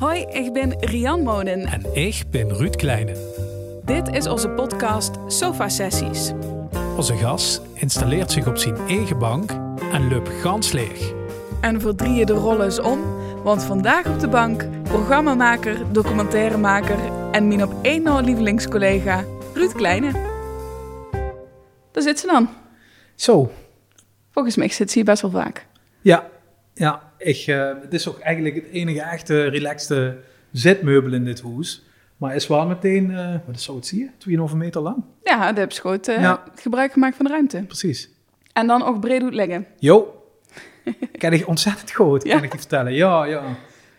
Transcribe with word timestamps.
Hoi, 0.00 0.20
ik 0.20 0.52
ben 0.52 0.78
Rian 0.84 1.22
Monen. 1.22 1.64
En 1.66 1.94
ik 1.94 2.22
ben 2.30 2.48
Ruud 2.56 2.76
Kleine. 2.76 3.16
Dit 3.84 4.08
is 4.08 4.26
onze 4.26 4.48
podcast 4.48 5.14
Sofa 5.26 5.68
Sessies. 5.68 6.32
Onze 6.96 7.16
gast 7.16 7.62
installeert 7.74 8.30
zich 8.32 8.46
op 8.46 8.56
zijn 8.56 8.76
eigen 8.76 9.18
bank 9.18 9.50
en 9.92 10.08
loopt 10.08 10.28
gans 10.28 10.72
leeg. 10.72 11.12
En 11.60 11.80
voor 11.80 11.94
drieën 11.94 12.26
de 12.26 12.32
rollen 12.32 12.66
is 12.66 12.80
om, 12.80 13.00
want 13.42 13.62
vandaag 13.64 14.06
op 14.06 14.20
de 14.20 14.28
bank 14.28 14.64
programmamaker, 14.82 15.92
documentairemaker 15.92 16.98
en 17.32 17.48
mijn 17.48 17.62
op 17.62 17.74
één 17.82 18.02
na 18.02 18.20
lievelingscollega 18.20 19.24
Ruud 19.54 19.72
Kleine. 19.72 20.10
Daar 21.92 22.02
zit 22.02 22.18
ze 22.18 22.26
dan. 22.26 22.48
Zo, 23.14 23.50
Volgens 24.30 24.56
mij 24.56 24.68
zit 24.68 24.90
ze 24.90 24.96
hier 24.96 25.04
best 25.04 25.22
wel 25.22 25.30
vaak. 25.30 25.66
ja. 26.00 26.28
Ja, 26.74 27.09
ik, 27.20 27.44
eh, 27.46 27.70
het 27.82 27.92
is 27.94 28.08
ook 28.08 28.18
eigenlijk 28.18 28.54
het 28.54 28.66
enige 28.72 29.00
echte 29.02 29.42
relaxte 29.44 30.16
zitmeubel 30.52 31.12
in 31.12 31.24
dit 31.24 31.42
huis. 31.42 31.84
Maar 32.16 32.34
is 32.34 32.46
wel 32.46 32.66
meteen, 32.66 33.10
eh 33.10 33.34
wat 33.46 33.60
zou 33.60 33.76
het 33.76 33.86
zien? 33.86 34.10
2,5 34.18 34.54
meter 34.54 34.80
lang. 34.80 35.04
Ja, 35.22 35.52
de 35.52 35.60
heb 35.60 35.72
je 35.72 35.80
goed 35.80 36.08
eh, 36.08 36.20
Ja. 36.20 36.42
gebruik 36.54 36.92
gemaakt 36.92 37.16
van 37.16 37.24
de 37.24 37.30
ruimte. 37.30 37.62
Precies. 37.66 38.10
En 38.52 38.66
dan 38.66 38.82
ook 38.84 39.00
breed 39.00 39.20
doet 39.20 39.34
liggen. 39.34 39.66
Jo, 39.78 40.24
ken 41.18 41.32
ik 41.32 41.46
ontzettend 41.48 41.92
goed, 41.92 42.24
Ja. 42.24 42.34
kan 42.34 42.44
ik 42.44 42.52
je 42.52 42.58
vertellen. 42.58 42.92
Ja, 42.92 43.24
ja. 43.24 43.42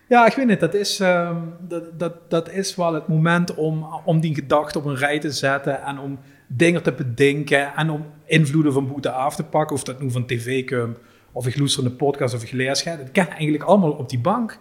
Ja, 0.08 0.26
ik 0.26 0.34
weet 0.34 0.50
het, 0.50 0.60
dat 0.60 0.74
is, 0.74 1.00
ehm, 1.00 1.36
dat, 1.60 2.00
dat, 2.00 2.30
dat 2.30 2.52
is 2.52 2.76
wel 2.76 2.94
het 2.94 3.08
moment 3.08 3.56
om, 3.56 3.86
om 4.06 4.20
die 4.20 4.36
gedachte 4.36 4.78
op 4.78 4.86
een 4.86 4.96
rij 4.96 5.20
te 5.20 5.32
zetten 5.32 5.82
en 5.84 6.00
om 6.00 6.20
dingen 6.48 6.84
te 6.84 6.92
bedenken 6.92 7.74
en 7.76 7.90
om 7.90 8.06
invloeden 8.26 8.74
van 8.74 8.88
boete 8.88 9.12
af 9.12 9.36
te 9.36 9.44
pakken. 9.44 9.76
Of 9.76 9.84
dat 9.84 10.02
nu 10.02 10.12
van 10.12 10.26
tv 10.26 10.66
komt, 10.66 10.98
of 11.32 11.48
ik 11.48 11.58
luister 11.58 11.86
een 11.86 11.96
podcast 11.96 12.34
of 12.34 12.44
ik 12.44 12.52
lees. 12.52 12.84
Dat 12.84 13.12
kan 13.12 13.28
eigenlijk 13.28 13.64
allemaal 13.64 13.92
op 13.92 14.10
die 14.10 14.20
bank. 14.20 14.60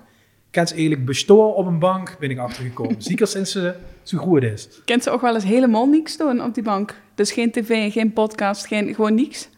Kan 0.50 0.66
ze 0.66 0.74
eigenlijk 0.74 1.04
bestoren 1.04 1.54
op 1.54 1.66
een 1.66 1.78
bank, 1.78 2.16
ben 2.18 2.30
ik 2.30 2.38
achtergekomen. 2.38 3.02
Zeker 3.08 3.26
sinds 3.26 3.52
ze 3.52 3.74
zo 4.02 4.18
goed 4.18 4.42
is. 4.42 4.68
Kent 4.84 5.02
ze 5.02 5.10
ook 5.10 5.20
wel 5.20 5.34
eens 5.34 5.44
helemaal 5.44 5.86
niks 5.86 6.16
doen 6.16 6.42
op 6.42 6.54
die 6.54 6.62
bank? 6.62 6.94
Dus 7.14 7.32
geen 7.32 7.50
tv, 7.50 7.92
geen 7.92 8.12
podcast, 8.12 8.66
geen, 8.66 8.94
gewoon 8.94 9.14
niks? 9.14 9.48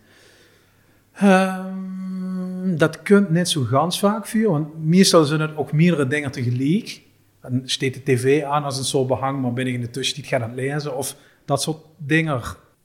Ehm, 1.13 2.77
dat 2.77 3.03
kunt 3.03 3.31
net 3.31 3.49
zo 3.49 3.63
gans 3.63 3.99
vaak 3.99 4.27
voor, 4.27 4.51
want 4.51 4.85
meestal 4.85 5.25
zijn 5.25 5.41
het 5.41 5.57
ook 5.57 5.73
meerdere 5.73 6.07
dingen 6.07 6.31
tegelijk. 6.31 7.03
Dan 7.41 7.63
steekt 7.65 7.95
de 7.95 8.03
tv 8.13 8.43
aan 8.43 8.65
als 8.65 8.79
een 8.79 8.85
soort 8.85 9.07
behang, 9.07 9.43
maar 9.43 9.53
ben 9.53 9.67
ik 9.67 9.75
in 9.75 9.81
de 9.81 9.91
tussentijd 9.91 10.27
ga 10.27 10.37
aan 10.37 10.51
het 10.51 10.59
lezen 10.59 10.97
of 10.97 11.17
dat 11.45 11.63
soort 11.63 11.79
dingen. 11.97 12.41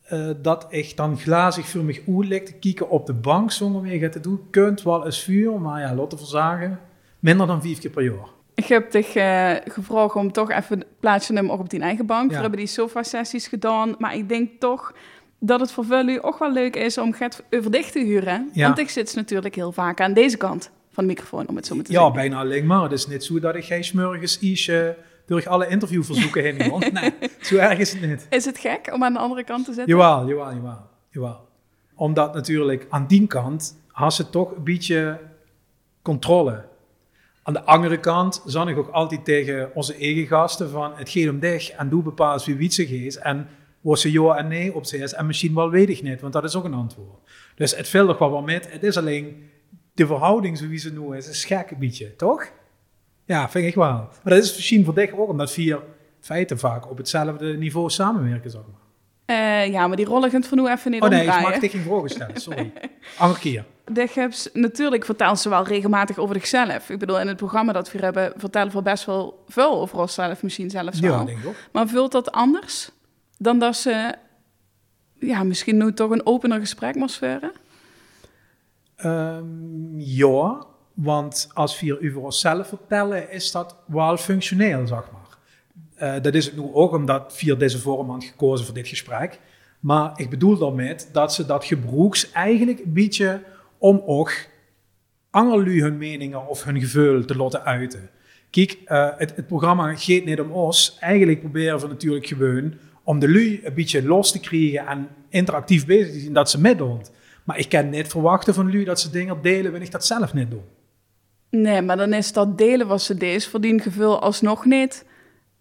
Eh, 0.08 0.30
dat 0.42 0.68
echt 0.70 0.98
dan 0.98 1.18
glazig 1.18 1.68
voor 1.70 1.84
mij 1.84 2.02
uit 2.32 2.46
te 2.46 2.54
kijken 2.54 2.90
op 2.90 3.06
de 3.06 3.14
bank 3.14 3.52
zonder 3.52 3.82
meer 3.82 4.12
te 4.12 4.20
doen, 4.20 4.40
kunt 4.50 4.82
wel 4.84 5.06
eens 5.06 5.24
vuur, 5.24 5.62
maar 5.62 5.82
ja, 5.82 5.96
Lotte 5.96 6.18
verzagen, 6.18 6.80
minder 7.20 7.48
dan 7.48 7.62
vijf 7.62 7.80
keer 7.80 7.90
per 7.92 8.04
jaar. 8.04 8.30
Ik 8.54 8.66
heb 8.66 8.92
dich 8.92 9.16
eh, 9.16 9.52
gevraagd 9.66 10.16
om 10.16 10.32
toch 10.32 10.52
even 10.52 10.84
plaats 11.00 11.26
te 11.26 11.34
nemen 11.34 11.52
ook 11.52 11.60
op 11.60 11.70
die 11.70 11.80
eigen 11.80 12.06
bank. 12.06 12.30
Ja. 12.30 12.36
We 12.36 12.42
hebben 12.42 12.60
die 12.60 12.68
sofa-sessies 12.68 13.48
gedaan. 13.48 13.96
Maar 13.98 14.16
ik 14.16 14.30
denk 14.30 14.50
toch 14.60 14.94
dat 15.40 15.60
het 15.60 15.72
voor 15.72 15.86
jullie 15.86 16.24
ook 16.24 16.40
wel 16.40 16.52
leuk 16.52 16.76
is 16.76 16.98
om 16.98 17.14
Gert 17.14 17.44
over 17.52 17.72
dicht 17.72 17.92
te 17.92 18.00
huren. 18.00 18.50
Ja. 18.54 18.66
Want 18.66 18.80
ik 18.80 18.90
zit 18.90 19.16
natuurlijk 19.16 19.56
heel 19.56 19.72
vaak 19.72 20.02
aan 20.02 20.14
deze 20.14 20.38
kant 20.38 20.72
van 20.92 21.04
de 21.04 21.10
microfoon, 21.10 21.48
om 21.48 21.56
het 21.56 21.66
zo 21.66 21.76
maar 21.76 21.84
te 21.84 21.92
Ja, 21.92 21.98
zeggen. 21.98 22.16
bijna 22.16 22.40
alleen 22.40 22.66
maar. 22.66 22.84
Het 22.84 22.92
is 22.92 23.08
niet 23.08 23.24
zo 23.24 23.40
dat 23.40 23.56
ik 23.56 23.64
geen 23.64 23.84
smurgens 23.84 24.40
Isje 24.40 24.98
door 25.28 25.50
alle 25.50 25.68
interviewverzoeken 25.68 26.44
heen 26.44 26.70
moet. 26.70 26.92
Nee, 27.00 27.14
zo 27.42 27.56
erg 27.56 27.80
is 27.80 27.94
het 27.94 28.02
niet. 28.02 28.28
Is 28.30 28.46
het 28.46 28.58
gek 28.58 28.90
om 28.94 29.04
aan 29.04 29.14
de 29.14 29.20
andere 29.20 29.44
kant 29.44 29.66
te 29.66 29.74
zitten? 29.74 29.98
Jawel, 29.98 30.28
jawel, 30.28 30.54
jawel, 30.54 30.90
jawel. 31.10 31.48
Omdat 31.96 32.34
natuurlijk 32.34 32.86
aan 32.90 33.08
die 33.08 33.28
kant 33.28 33.78
had 33.92 34.14
ze 34.14 34.30
toch 34.30 34.56
een 34.56 34.64
beetje 34.64 35.20
controle. 36.02 36.66
Aan 37.44 37.54
de 37.54 37.64
andere 37.64 38.00
kant 38.00 38.42
zag 38.46 38.68
ik 38.68 38.78
ook 38.78 38.90
altijd 38.90 39.26
tegen 39.26 39.76
onze 39.76 39.96
eigen 39.96 40.28
gasten 40.28 40.70
van 40.70 40.92
het 40.96 41.10
gaat 41.10 41.30
om 41.30 41.40
dich 41.40 41.70
en 41.70 41.90
doe 41.90 42.04
bepaalt 42.04 42.46
wie 42.46 42.56
wietsig 42.56 42.90
is 42.90 43.18
en 43.18 43.48
waar 43.82 43.98
ze 43.98 44.12
ja 44.12 44.36
en 44.36 44.48
nee 44.48 44.74
op 44.74 44.86
ze 44.86 44.98
is 44.98 45.14
en 45.14 45.26
misschien 45.26 45.56
wel 45.56 45.70
weet 45.70 45.90
ik 45.90 46.02
niet, 46.02 46.22
want 46.22 46.34
dat 46.34 46.44
is 46.44 46.56
ook 46.56 46.64
een 46.64 46.74
antwoord. 46.74 47.20
Dus 47.56 47.76
het 47.76 47.88
viel 47.88 48.08
toch 48.08 48.18
wel 48.18 48.32
wel 48.32 48.42
met, 48.42 48.72
het 48.72 48.84
is 48.84 48.98
alleen 48.98 49.50
de 49.94 50.06
verhouding 50.06 50.58
zoals 50.58 50.82
ze 50.82 50.94
nu 50.94 51.16
is, 51.16 51.30
is 51.30 51.46
gek 51.46 51.72
een 51.72 51.80
beetje, 51.80 52.16
toch? 52.16 52.52
Ja, 53.28 53.50
vind 53.50 53.66
ik 53.68 53.76
wel. 53.76 53.92
Maar 54.24 54.34
dat 54.34 54.44
is 54.44 54.56
misschien 54.56 54.86
voor 54.86 54.94
dich 54.94 55.12
ook, 55.12 55.30
omdat 55.30 55.52
vier 55.52 55.80
feiten 56.20 56.60
vaak 56.60 56.90
op 56.90 56.98
hetzelfde 56.98 57.58
niveau 57.58 57.90
samenwerken, 57.90 58.52
zeg 58.52 58.62
maar. 58.62 58.86
Eh, 59.38 59.72
ja, 59.72 59.88
maar 59.88 59.98
die 59.98 60.06
rollen 60.06 60.30
kunt 60.30 60.48
voor 60.48 60.58
nu 60.58 60.68
even 60.68 60.92
niet 60.92 61.02
Oh 61.02 61.10
nee, 61.10 61.20
ik 61.20 61.26
omdraaien. 61.26 61.50
mag 61.50 61.60
tegen 61.60 61.82
vragen 61.82 62.10
stellen, 62.10 62.42
sorry. 62.42 62.72
Andere 63.18 63.40
keer. 63.40 63.66
De 63.86 64.08
Gips, 64.08 64.50
natuurlijk 64.54 65.06
vertelt 65.06 65.40
ze 65.40 65.50
wel 65.50 65.64
regelmatig 65.64 66.18
over 66.18 66.36
zichzelf. 66.36 66.90
Ik 66.90 67.00
bedoel, 67.00 67.20
in 67.20 67.28
het 67.28 67.38
programma 67.38 67.74
dat 67.74 67.86
we 67.86 67.92
hier 67.92 68.04
hebben, 68.04 68.34
vertellen 68.36 68.74
we 68.74 68.82
best 68.82 69.06
wel 69.06 69.44
veel 69.48 69.82
over 69.82 70.00
onszelf, 70.00 70.44
misschien 70.44 70.70
zelfs 70.70 71.00
wel. 71.00 71.12
Ja, 71.20 71.24
denk 71.24 71.40
ik 71.40 71.46
ook. 71.48 71.56
Maar 71.72 71.88
vult 71.88 72.12
dat 72.12 72.32
anders 72.32 72.90
dan 73.38 73.60
dat 73.60 73.76
ze, 73.76 74.14
ja, 75.14 75.44
misschien 75.44 75.78
nu 75.78 75.94
toch 75.94 76.12
een 76.12 76.26
opener 76.26 76.60
gesprek 76.60 76.96
moest? 76.96 77.22
Ehm, 78.96 80.00
ja, 80.00 80.66
want 80.98 81.50
als 81.54 81.80
we 81.80 82.08
over 82.08 82.22
onszelf 82.22 82.68
vertellen, 82.68 83.32
is 83.32 83.52
dat 83.52 83.76
wel 83.86 84.18
functioneel, 84.18 84.88
zeg 84.88 85.04
maar. 85.12 85.38
Eh, 85.96 86.22
dat 86.24 86.34
is 86.34 86.46
het 86.46 86.56
nu 86.56 86.70
ook 86.74 86.94
omdat 86.94 87.42
we 87.42 87.58
deze 87.58 87.80
vorm 87.80 88.12
aan 88.12 88.22
gekozen 88.22 88.66
voor 88.66 88.76
dit 88.76 88.88
gesprek. 88.88 89.40
Maar 89.80 90.12
ik 90.16 90.30
bedoel 90.30 90.58
daarmee 90.58 90.96
dat 91.12 91.34
ze 91.34 91.46
dat 91.46 91.66
gebruiks 91.66 92.32
eigenlijk 92.32 92.80
een 92.80 92.94
beetje 92.94 93.44
om 93.78 94.04
ook 94.06 94.32
anderen 95.30 95.80
hun 95.80 95.98
meningen 95.98 96.48
of 96.48 96.64
hun 96.64 96.80
gevoel 96.80 97.26
te 97.26 97.38
laten 97.38 97.64
uiten. 97.64 98.10
Kijk, 98.50 98.78
eh, 98.86 99.10
het, 99.18 99.48
programma 99.48 99.96
gaat 99.96 100.26
niet 100.26 100.40
om 100.40 100.52
ons. 100.52 100.98
Eigenlijk 101.00 101.40
proberen 101.40 101.80
we 101.80 101.88
natuurlijk 101.88 102.28
gewoon 102.28 102.74
om 103.04 103.20
de 103.20 103.32
lui 103.32 103.62
een 103.64 103.74
beetje 103.74 104.04
los 104.04 104.32
te 104.32 104.40
krijgen 104.40 104.88
en 104.88 105.08
interactief 105.30 105.86
bezig 105.86 106.14
te 106.14 106.20
zien 106.20 106.34
dat 106.34 106.50
ze 106.50 106.62
meedoen. 106.62 107.02
Maar 107.44 107.60
ik 107.60 107.70
kan 107.70 107.90
niet 107.90 108.08
verwachten 108.08 108.54
van 108.54 108.72
lui 108.72 108.84
dat 108.84 109.00
ze 109.00 109.10
dingen 109.10 109.42
delen 109.42 109.64
wanneer 109.64 109.88
ik 109.88 109.92
dat 109.92 110.06
zelf 110.06 110.34
niet 110.34 110.52
doe. 110.52 110.62
Nee, 111.50 111.82
maar 111.82 111.98
dan 111.98 112.14
is 112.14 112.34
dat 112.34 112.58
delen 112.58 112.88
wat 112.88 113.02
ze 113.02 113.16
deed 113.16 113.48
voor 113.48 113.62
die 113.62 113.82
gevoel 113.82 114.22
alsnog 114.22 114.66
niet 114.66 115.06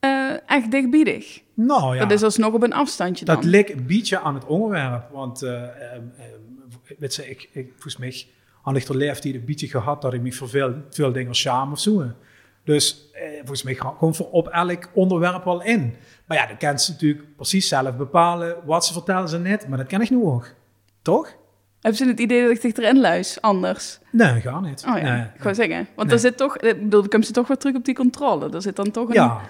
eh, 0.01 0.51
echt 0.51 0.71
dichtbiedig. 0.71 1.43
Nou 1.55 1.95
ja, 1.95 2.01
Dat 2.01 2.11
is 2.11 2.23
alsnog 2.23 2.53
op 2.53 2.63
een 2.63 2.73
afstandje 2.73 3.25
dan. 3.25 3.35
dat 3.35 3.45
ligt 3.45 3.71
een 3.71 3.87
beetje 3.87 4.21
aan 4.21 4.35
het 4.35 4.45
onderwerp. 4.45 5.11
Want 5.13 5.43
ehm, 5.43 6.03
weet 6.99 7.15
je, 7.15 7.31
ik, 7.31 7.49
ik, 7.53 7.71
volgens 7.73 7.97
mij 7.97 8.27
had 8.63 8.77
ik 8.77 8.89
er 8.89 8.97
leeftijd 8.97 9.35
een 9.35 9.45
beetje 9.45 9.69
gehad 9.69 10.03
dat 10.03 10.13
ik 10.13 10.21
me 10.21 10.33
voor 10.33 10.49
veel, 10.49 10.75
veel 10.91 11.13
dingen 11.13 11.35
schaam 11.35 11.73
of 11.73 11.81
zo. 11.81 12.05
Dus 12.65 13.11
eh, 13.13 13.23
volgens 13.37 13.63
mij 13.63 13.75
gewoon 13.75 14.15
voor 14.15 14.31
op 14.31 14.49
elk 14.49 14.91
onderwerp 14.95 15.45
wel 15.45 15.63
in. 15.63 15.95
Maar 16.27 16.37
ja, 16.37 16.47
dan 16.47 16.57
kan 16.57 16.79
ze 16.79 16.91
natuurlijk 16.91 17.37
precies 17.37 17.69
zelf 17.69 17.97
bepalen 17.97 18.57
wat 18.65 18.87
ze 18.87 18.93
vertellen 18.93 19.29
ze 19.29 19.39
net. 19.39 19.69
Maar 19.69 19.79
dat 19.79 19.87
kan 19.87 20.01
ik 20.01 20.11
nu 20.11 20.23
ook. 20.23 20.55
Toch? 21.03 21.37
Hebben 21.87 22.05
ze 22.05 22.11
het 22.11 22.21
idee 22.21 22.43
dat 22.43 22.51
ik 22.51 22.61
dich 22.61 22.77
erin 22.77 23.01
luis, 23.01 23.41
anders? 23.41 23.99
Nee, 24.11 24.41
ga 24.41 24.61
niet. 24.61 24.85
Oh 24.89 24.99
ja, 24.99 25.15
Nee, 25.17 25.27
ik 25.35 25.43
wou 25.43 25.55
zeggen. 25.55 25.89
Want 25.95 26.09
Nee. 26.09 26.17
er 26.17 26.23
zit 26.23 26.37
toch, 26.37 26.57
ik 26.59 26.83
bedoel, 26.83 27.01
dan 27.01 27.09
komt 27.09 27.27
ze 27.27 27.33
toch 27.33 27.49
weer 27.49 27.57
terug 27.57 27.77
op 27.77 27.85
die 27.85 27.95
controle. 27.95 28.51
Er 28.51 28.63
zit 28.63 28.77
dan 28.77 28.91
toch 28.91 29.09
een... 29.09 29.15
Ja, 29.15 29.41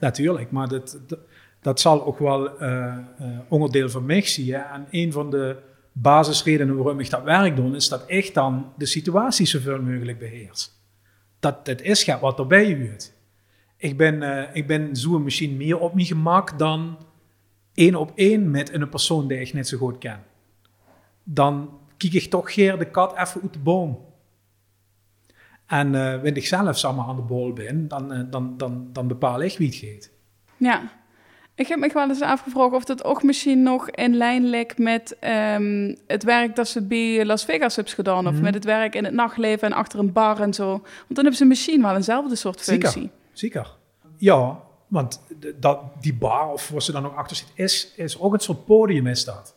natuurlijk. 0.00 0.50
Maar 0.50 0.68
dat, 0.68 1.00
dat, 1.06 1.18
dat 1.60 1.80
zal 1.80 2.06
ook 2.06 2.18
wel 2.18 2.58
eh, 2.58 2.86
eh, 2.86 2.96
onderdeel 3.48 3.88
van 3.88 4.06
mij 4.06 4.22
zijn. 4.22 4.64
En 4.64 4.86
een 4.90 5.12
van 5.12 5.30
de 5.30 5.56
basisredenen 5.92 6.76
waarom 6.76 7.00
ik 7.00 7.10
dat 7.10 7.22
werk 7.22 7.56
doe, 7.56 7.76
is 7.76 7.88
dat 7.88 8.04
ik 8.06 8.34
dan 8.34 8.72
de 8.76 8.86
situatie 8.86 9.46
zoveel 9.46 9.82
mogelijk 9.82 10.18
beheers. 10.18 10.70
Dat 11.40 11.56
het 11.62 11.82
is 11.82 12.04
gaat 12.04 12.20
wat 12.20 12.38
erbij 12.38 12.64
huurt. 12.64 13.12
Ik 13.76 13.96
ben, 13.96 14.22
eh, 14.22 14.56
ik 14.56 14.66
ben 14.66 14.96
zo 14.96 15.18
misschien 15.18 15.56
meer 15.56 15.78
op 15.78 15.94
mijn 15.94 16.06
gemak 16.06 16.58
dan 16.58 16.98
één 17.74 17.94
op 17.94 18.12
één 18.14 18.50
met 18.50 18.72
een 18.72 18.88
persoon 18.88 19.28
die 19.28 19.40
ik 19.40 19.52
net 19.52 19.68
zo 19.68 19.78
goed 19.78 19.98
ken. 19.98 20.22
Dan 21.24 21.80
kijk 22.10 22.24
ik 22.24 22.30
toch 22.30 22.52
geer 22.54 22.78
de 22.78 22.90
kat 22.90 23.12
even 23.16 23.42
uit 23.42 23.52
de 23.52 23.58
boom. 23.58 23.98
En 25.66 25.94
eh 25.94 26.12
wanneer 26.12 26.36
ik 26.36 26.46
zelf 26.46 26.78
samen 26.78 27.04
aan 27.04 27.16
de 27.16 27.22
bol 27.22 27.52
ben, 27.52 27.88
dan, 27.88 28.12
eh, 28.12 28.20
dan, 28.30 28.56
dan, 28.56 28.88
dan 28.92 29.08
bepaal 29.08 29.42
ik 29.42 29.58
wie 29.58 29.66
het 29.68 29.76
gaat. 29.76 30.10
Ja. 30.56 31.00
Ik 31.54 31.66
heb 31.66 31.78
me 31.78 31.90
wel 31.92 32.08
eens 32.08 32.20
afgevraagd 32.20 32.72
of 32.72 32.84
dat 32.84 33.04
ook 33.04 33.22
misschien 33.22 33.62
nog 33.62 33.90
in 33.90 34.16
lijn 34.16 34.44
ligt 34.44 34.78
met 34.78 35.16
ehm, 35.20 35.94
het 36.06 36.22
werk 36.24 36.56
dat 36.56 36.68
ze 36.68 36.82
bij 36.82 37.24
Las 37.24 37.44
Vegas 37.44 37.76
hebben 37.76 37.94
gedaan. 37.94 38.26
Of 38.26 38.32
Mhm. 38.32 38.42
met 38.42 38.54
het 38.54 38.64
werk 38.64 38.94
in 38.94 39.04
het 39.04 39.14
nachtleven 39.14 39.68
en 39.68 39.76
achter 39.76 39.98
een 39.98 40.12
bar 40.12 40.40
en 40.40 40.54
zo. 40.54 40.68
Want 40.68 40.84
dan 41.08 41.16
hebben 41.16 41.34
ze 41.36 41.44
misschien 41.44 41.82
wel 41.82 41.94
eenzelfde 41.94 42.36
soort 42.36 42.60
Zeker. 42.60 42.88
functie. 42.90 43.10
Zeker. 43.32 43.76
Ja, 44.16 44.60
want 44.88 45.22
dat, 45.56 45.80
die 46.00 46.14
bar, 46.14 46.52
of 46.52 46.68
waar 46.68 46.82
ze 46.82 46.92
dan 46.92 47.06
ook 47.06 47.16
achter 47.16 47.36
zit, 47.36 47.48
is, 47.54 47.92
is 47.96 48.18
ook 48.20 48.32
een 48.32 48.40
soort 48.40 48.64
podium 48.64 49.06
is 49.06 49.24
dat. 49.24 49.56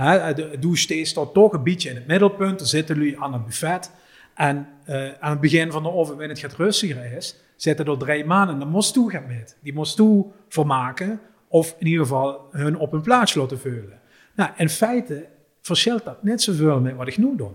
Hè, 0.00 0.34
de 0.34 0.58
douche 0.58 1.04
staat 1.04 1.34
toch 1.34 1.52
een 1.52 1.62
beetje 1.62 1.88
in 1.88 1.94
het 1.94 2.06
middelpunt. 2.06 2.60
Er 2.60 2.66
zitten 2.66 2.96
jullie 2.96 3.20
aan 3.20 3.32
het 3.32 3.44
buffet. 3.44 3.90
En 4.34 4.68
eh, 4.84 5.08
aan 5.20 5.30
het 5.30 5.40
begin 5.40 5.72
van 5.72 5.82
de 5.82 5.92
oven, 5.92 6.16
wanneer 6.16 6.28
het 6.28 6.38
gaat 6.38 6.52
rustiger 6.54 7.12
is, 7.12 7.36
zitten 7.56 7.86
er 7.86 7.98
drie 7.98 8.24
maanden. 8.24 8.54
En 8.54 8.60
dan 8.60 8.68
moest 8.68 8.92
toe 8.92 9.10
gaan 9.10 9.26
met. 9.26 9.56
Die 9.62 9.74
moest 9.74 9.96
toe 9.96 10.26
vermaken. 10.48 11.20
Of 11.48 11.74
in 11.78 11.86
ieder 11.86 12.02
geval 12.02 12.48
hun 12.50 12.76
op 12.76 12.90
hun 12.90 13.00
plaats 13.00 13.34
laten 13.34 13.58
vullen. 13.58 14.00
Nou, 14.34 14.50
in 14.56 14.68
feite 14.68 15.26
verschilt 15.60 16.04
dat 16.04 16.22
net 16.22 16.42
zoveel 16.42 16.80
met 16.80 16.96
wat 16.96 17.08
ik 17.08 17.18
nu 17.18 17.36
doe. 17.36 17.50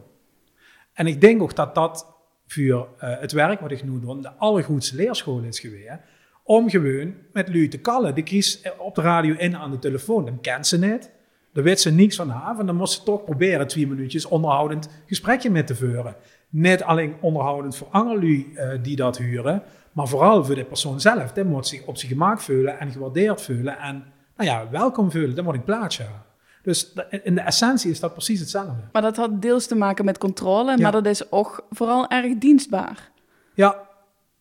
En 0.93 1.07
ik 1.07 1.21
denk 1.21 1.41
ook 1.41 1.55
dat 1.55 1.75
dat 1.75 2.07
voor 2.47 2.87
eh, 2.97 3.19
het 3.19 3.31
werk 3.31 3.59
wat 3.59 3.71
ik 3.71 3.83
nu 3.83 3.99
doe, 3.99 4.21
de 4.21 4.31
allergoedste 4.31 4.95
leerschool 4.95 5.41
is 5.41 5.59
geweest. 5.59 5.99
Om 6.43 6.69
gewoon 6.69 7.13
met 7.33 7.47
lui 7.47 7.67
te 7.67 7.79
kallen. 7.79 8.15
De 8.15 8.23
kies 8.23 8.61
op 8.77 8.95
de 8.95 9.01
radio 9.01 9.35
in 9.37 9.55
aan 9.55 9.71
de 9.71 9.79
telefoon. 9.79 10.25
Dan 10.25 10.41
kent 10.41 10.67
ze 10.67 10.79
niet. 10.79 11.13
Daar 11.55 11.63
weet 11.63 11.79
ze 11.79 11.91
niks 11.91 12.15
van 12.15 12.31
af. 12.31 12.59
En 12.59 12.65
dan 12.65 12.75
moest 12.75 12.93
ze 12.93 13.03
toch 13.03 13.23
proberen 13.23 13.67
twee 13.67 13.87
minuutjes 13.87 14.25
onderhoudend 14.25 14.89
gesprekje 15.05 15.49
met 15.49 15.67
te 15.67 15.75
voeren. 15.75 16.15
Niet 16.49 16.83
alleen 16.83 17.15
onderhoudend 17.21 17.75
voor 17.75 17.87
anderen 17.91 18.23
uh, 18.23 18.69
die 18.81 18.95
dat 18.95 19.17
huren, 19.17 19.63
maar 19.91 20.07
vooral 20.07 20.45
voor 20.45 20.55
de 20.55 20.65
persoon 20.65 21.01
zelf. 21.01 21.31
Die 21.31 21.43
moet 21.43 21.67
zich 21.67 21.85
op 21.85 21.97
zich 21.97 22.09
gemaakt 22.09 22.43
voelen 22.43 22.79
en 22.79 22.91
gewaardeerd 22.91 23.41
voelen. 23.41 23.77
En 23.77 24.03
nou 24.37 24.49
ja, 24.49 24.69
welkom 24.69 25.11
voelen. 25.11 25.35
Dat 25.35 25.45
moet 25.45 25.53
ik 25.53 25.65
plaats 25.65 25.97
hebben. 25.97 26.23
Dus 26.61 26.93
in 27.23 27.35
de 27.35 27.41
essentie 27.41 27.91
is 27.91 27.99
dat 27.99 28.13
precies 28.13 28.39
hetzelfde. 28.39 28.83
Maar 28.91 29.01
dat 29.01 29.15
had 29.15 29.41
deels 29.41 29.67
te 29.67 29.75
maken 29.75 30.05
met 30.05 30.17
controle, 30.17 30.77
maar 30.77 30.91
dat 30.91 31.05
is 31.05 31.31
ook 31.31 31.65
vooral 31.69 32.09
erg 32.09 32.37
dienstbaar. 32.37 33.11
Ja, 33.53 33.87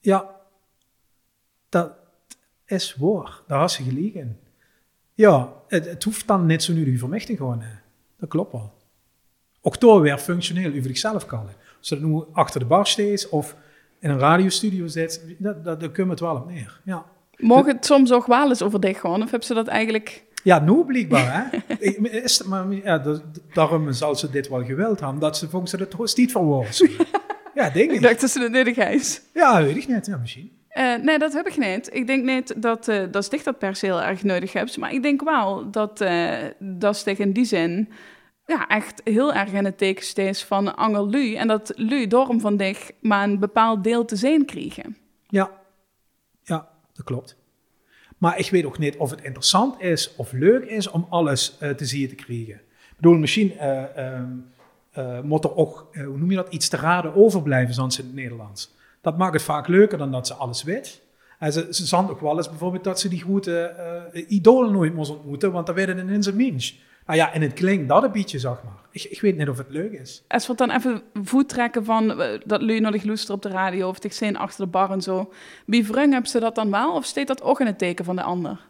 ja. 0.00 0.30
Dat 1.68 1.92
is 2.66 2.96
waar. 2.98 3.40
Daar 3.46 3.58
had 3.58 3.72
ze 3.72 3.82
gelijk 3.82 4.14
in. 4.14 4.38
Ja, 5.14 5.52
het, 5.68 5.86
het, 5.86 6.04
hoeft 6.04 6.26
dan 6.26 6.46
net 6.46 6.62
zo 6.62 6.72
nu 6.72 6.84
die 6.84 6.98
vermichting 6.98 7.38
gewoon. 7.38 7.60
Hè. 7.60 7.70
Dat 8.18 8.28
klopt 8.28 8.52
wel. 8.52 8.72
Ook 9.60 9.80
door 9.80 10.00
weer 10.00 10.18
functioneel 10.18 10.68
over 10.70 10.82
zichzelf 10.82 11.26
kallen. 11.26 11.54
Als 11.78 11.88
je 11.88 11.96
nu 12.00 12.22
achter 12.32 12.60
de 12.60 12.66
bar 12.66 12.86
steeds 12.86 13.28
of 13.28 13.56
in 13.98 14.10
een 14.10 14.18
radiostudio 14.18 14.86
zit, 14.86 15.24
dat, 15.38 15.64
dat, 15.64 15.80
daar 15.80 15.90
kunnen 15.90 16.16
we 16.16 16.24
het 16.24 16.32
wel 16.32 16.42
op 16.42 16.50
neer. 16.50 16.80
Ja. 16.84 17.04
Mogen 17.36 17.74
het 17.74 17.86
soms 17.86 18.12
ook 18.12 18.26
wel 18.26 18.48
eens 18.48 18.62
over 18.62 18.80
dicht 18.80 19.00
gewoon? 19.00 19.22
Of 19.22 19.30
hebben 19.30 19.48
ze 19.48 19.54
dat 19.54 19.66
eigenlijk 19.66 20.24
ja, 20.44 20.58
nu 20.58 20.84
blijkbaar. 20.84 21.50
Hè? 21.50 21.74
is, 22.22 22.42
maar, 22.42 22.72
ja, 22.72 23.02
daarom 23.52 23.92
zal 23.92 24.16
ze 24.16 24.30
dit 24.30 24.48
wel 24.48 24.64
gewild 24.64 25.00
hebben, 25.00 25.18
dat 25.18 25.36
ze 25.36 25.48
volgens 25.48 25.72
het 25.72 25.92
hoogst 25.92 26.16
niet 26.16 26.32
verwoorden. 26.32 26.72
ja, 27.54 27.70
denk 27.70 27.90
ik. 27.90 27.96
Ik 27.96 28.02
dacht 28.02 28.20
dat 28.20 28.30
ze 28.30 28.42
het 28.42 28.52
nuttig 28.52 28.76
is. 28.76 29.20
Ja, 29.34 29.62
weet 29.62 29.76
ik 29.76 29.88
niet. 29.88 30.06
Ja, 30.06 30.16
misschien. 30.16 30.50
Uh, 30.78 30.94
nee, 30.94 31.18
dat 31.18 31.32
heb 31.32 31.46
ik 31.46 31.58
niet. 31.58 31.94
Ik 31.94 32.06
denk 32.06 32.24
niet 32.24 32.62
dat, 32.62 32.88
uh, 32.88 33.02
dat 33.10 33.24
Sticht 33.24 33.44
dat 33.44 33.58
per 33.58 33.76
se 33.76 33.86
heel 33.86 34.02
erg 34.02 34.22
nodig 34.22 34.52
hebt. 34.52 34.76
Maar 34.76 34.92
ik 34.92 35.02
denk 35.02 35.22
wel 35.22 35.70
dat, 35.70 36.00
uh, 36.00 36.36
dat 36.58 36.96
Sticht 36.96 37.18
in 37.18 37.32
die 37.32 37.44
zin 37.44 37.88
ja, 38.46 38.68
echt 38.68 39.00
heel 39.04 39.34
erg 39.34 39.52
in 39.52 39.64
het 39.64 39.78
teken 39.78 40.04
steeds 40.04 40.44
van 40.44 40.76
Angel 40.76 41.08
Lu. 41.08 41.34
En 41.34 41.48
dat 41.48 41.72
Lu 41.76 42.06
dorm 42.06 42.40
van 42.40 42.56
dich 42.56 42.90
maar 43.00 43.22
een 43.28 43.38
bepaald 43.38 43.84
deel 43.84 44.04
te 44.04 44.16
zijn 44.16 44.44
kregen. 44.44 44.96
Ja, 45.26 45.50
ja 46.42 46.68
dat 46.92 47.04
klopt. 47.04 47.36
Maar 48.18 48.38
ik 48.38 48.50
weet 48.50 48.64
ook 48.64 48.78
niet 48.78 48.96
of 48.96 49.10
het 49.10 49.22
interessant 49.22 49.80
is 49.80 50.14
of 50.16 50.32
leuk 50.32 50.64
is 50.64 50.90
om 50.90 51.06
alles 51.08 51.56
te 51.76 51.84
zien 51.84 52.08
te 52.08 52.14
krijgen. 52.14 52.54
Ik 52.54 52.96
bedoel, 52.96 53.18
misschien 53.18 53.52
uh, 54.96 55.20
moet 55.20 55.44
er 55.44 55.56
ook, 55.56 55.88
hoe 55.92 56.18
noem 56.18 56.30
je 56.30 56.36
dat, 56.36 56.52
iets 56.52 56.68
te 56.68 56.76
raden 56.76 57.14
overblijven, 57.14 57.74
zoals 57.74 57.98
in 57.98 58.04
het 58.04 58.14
Nederlands. 58.14 58.73
Dat 59.04 59.18
maakt 59.18 59.32
het 59.32 59.42
vaak 59.42 59.68
leuker 59.68 59.98
dan 59.98 60.10
dat 60.10 60.26
ze 60.26 60.34
alles 60.34 60.62
weet. 60.62 61.00
En 61.38 61.52
ze, 61.52 61.66
ze 61.70 61.86
zand 61.86 62.10
ook 62.10 62.20
wel 62.20 62.36
eens 62.36 62.48
bijvoorbeeld 62.48 62.84
dat 62.84 63.00
ze 63.00 63.08
die 63.08 63.22
goede 63.22 63.74
idolen 64.28 64.72
nooit 64.72 64.94
moest 64.94 65.10
ontmoeten, 65.10 65.52
want 65.52 65.66
dan 65.66 65.74
werden 65.74 66.08
in 66.08 66.22
zijn 66.22 66.36
mens. 66.36 66.78
Nou 67.06 67.18
ja, 67.18 67.32
en 67.32 67.42
het 67.42 67.52
klinkt 67.52 67.88
dat 67.88 68.02
een 68.02 68.12
beetje, 68.12 68.38
zeg 68.38 68.62
maar. 68.64 68.82
Ik, 68.90 69.02
ik 69.02 69.20
weet 69.20 69.36
niet 69.36 69.48
of 69.48 69.58
het 69.58 69.70
leuk 69.70 69.92
is. 69.92 70.24
Als 70.28 70.46
we 70.46 70.54
dan 70.54 70.70
even 70.70 71.02
voet 71.22 71.48
trekken 71.48 71.84
van 71.84 72.20
uh, 72.20 72.40
dat 72.44 72.60
nog 72.60 73.04
loester 73.04 73.34
op 73.34 73.42
de 73.42 73.48
radio 73.48 73.88
of 73.88 73.96
zich 74.00 74.12
zijn 74.12 74.36
achter 74.36 74.64
de 74.64 74.70
bar 74.70 74.90
en 74.90 75.02
zo. 75.02 75.32
Wie 75.66 75.84
hebben 75.84 76.26
ze 76.26 76.40
dat 76.40 76.54
dan 76.54 76.70
wel 76.70 76.94
of 76.94 77.04
steekt 77.04 77.28
dat 77.28 77.42
ook 77.42 77.60
in 77.60 77.66
het 77.66 77.78
teken 77.78 78.04
van 78.04 78.16
de 78.16 78.22
ander? 78.22 78.60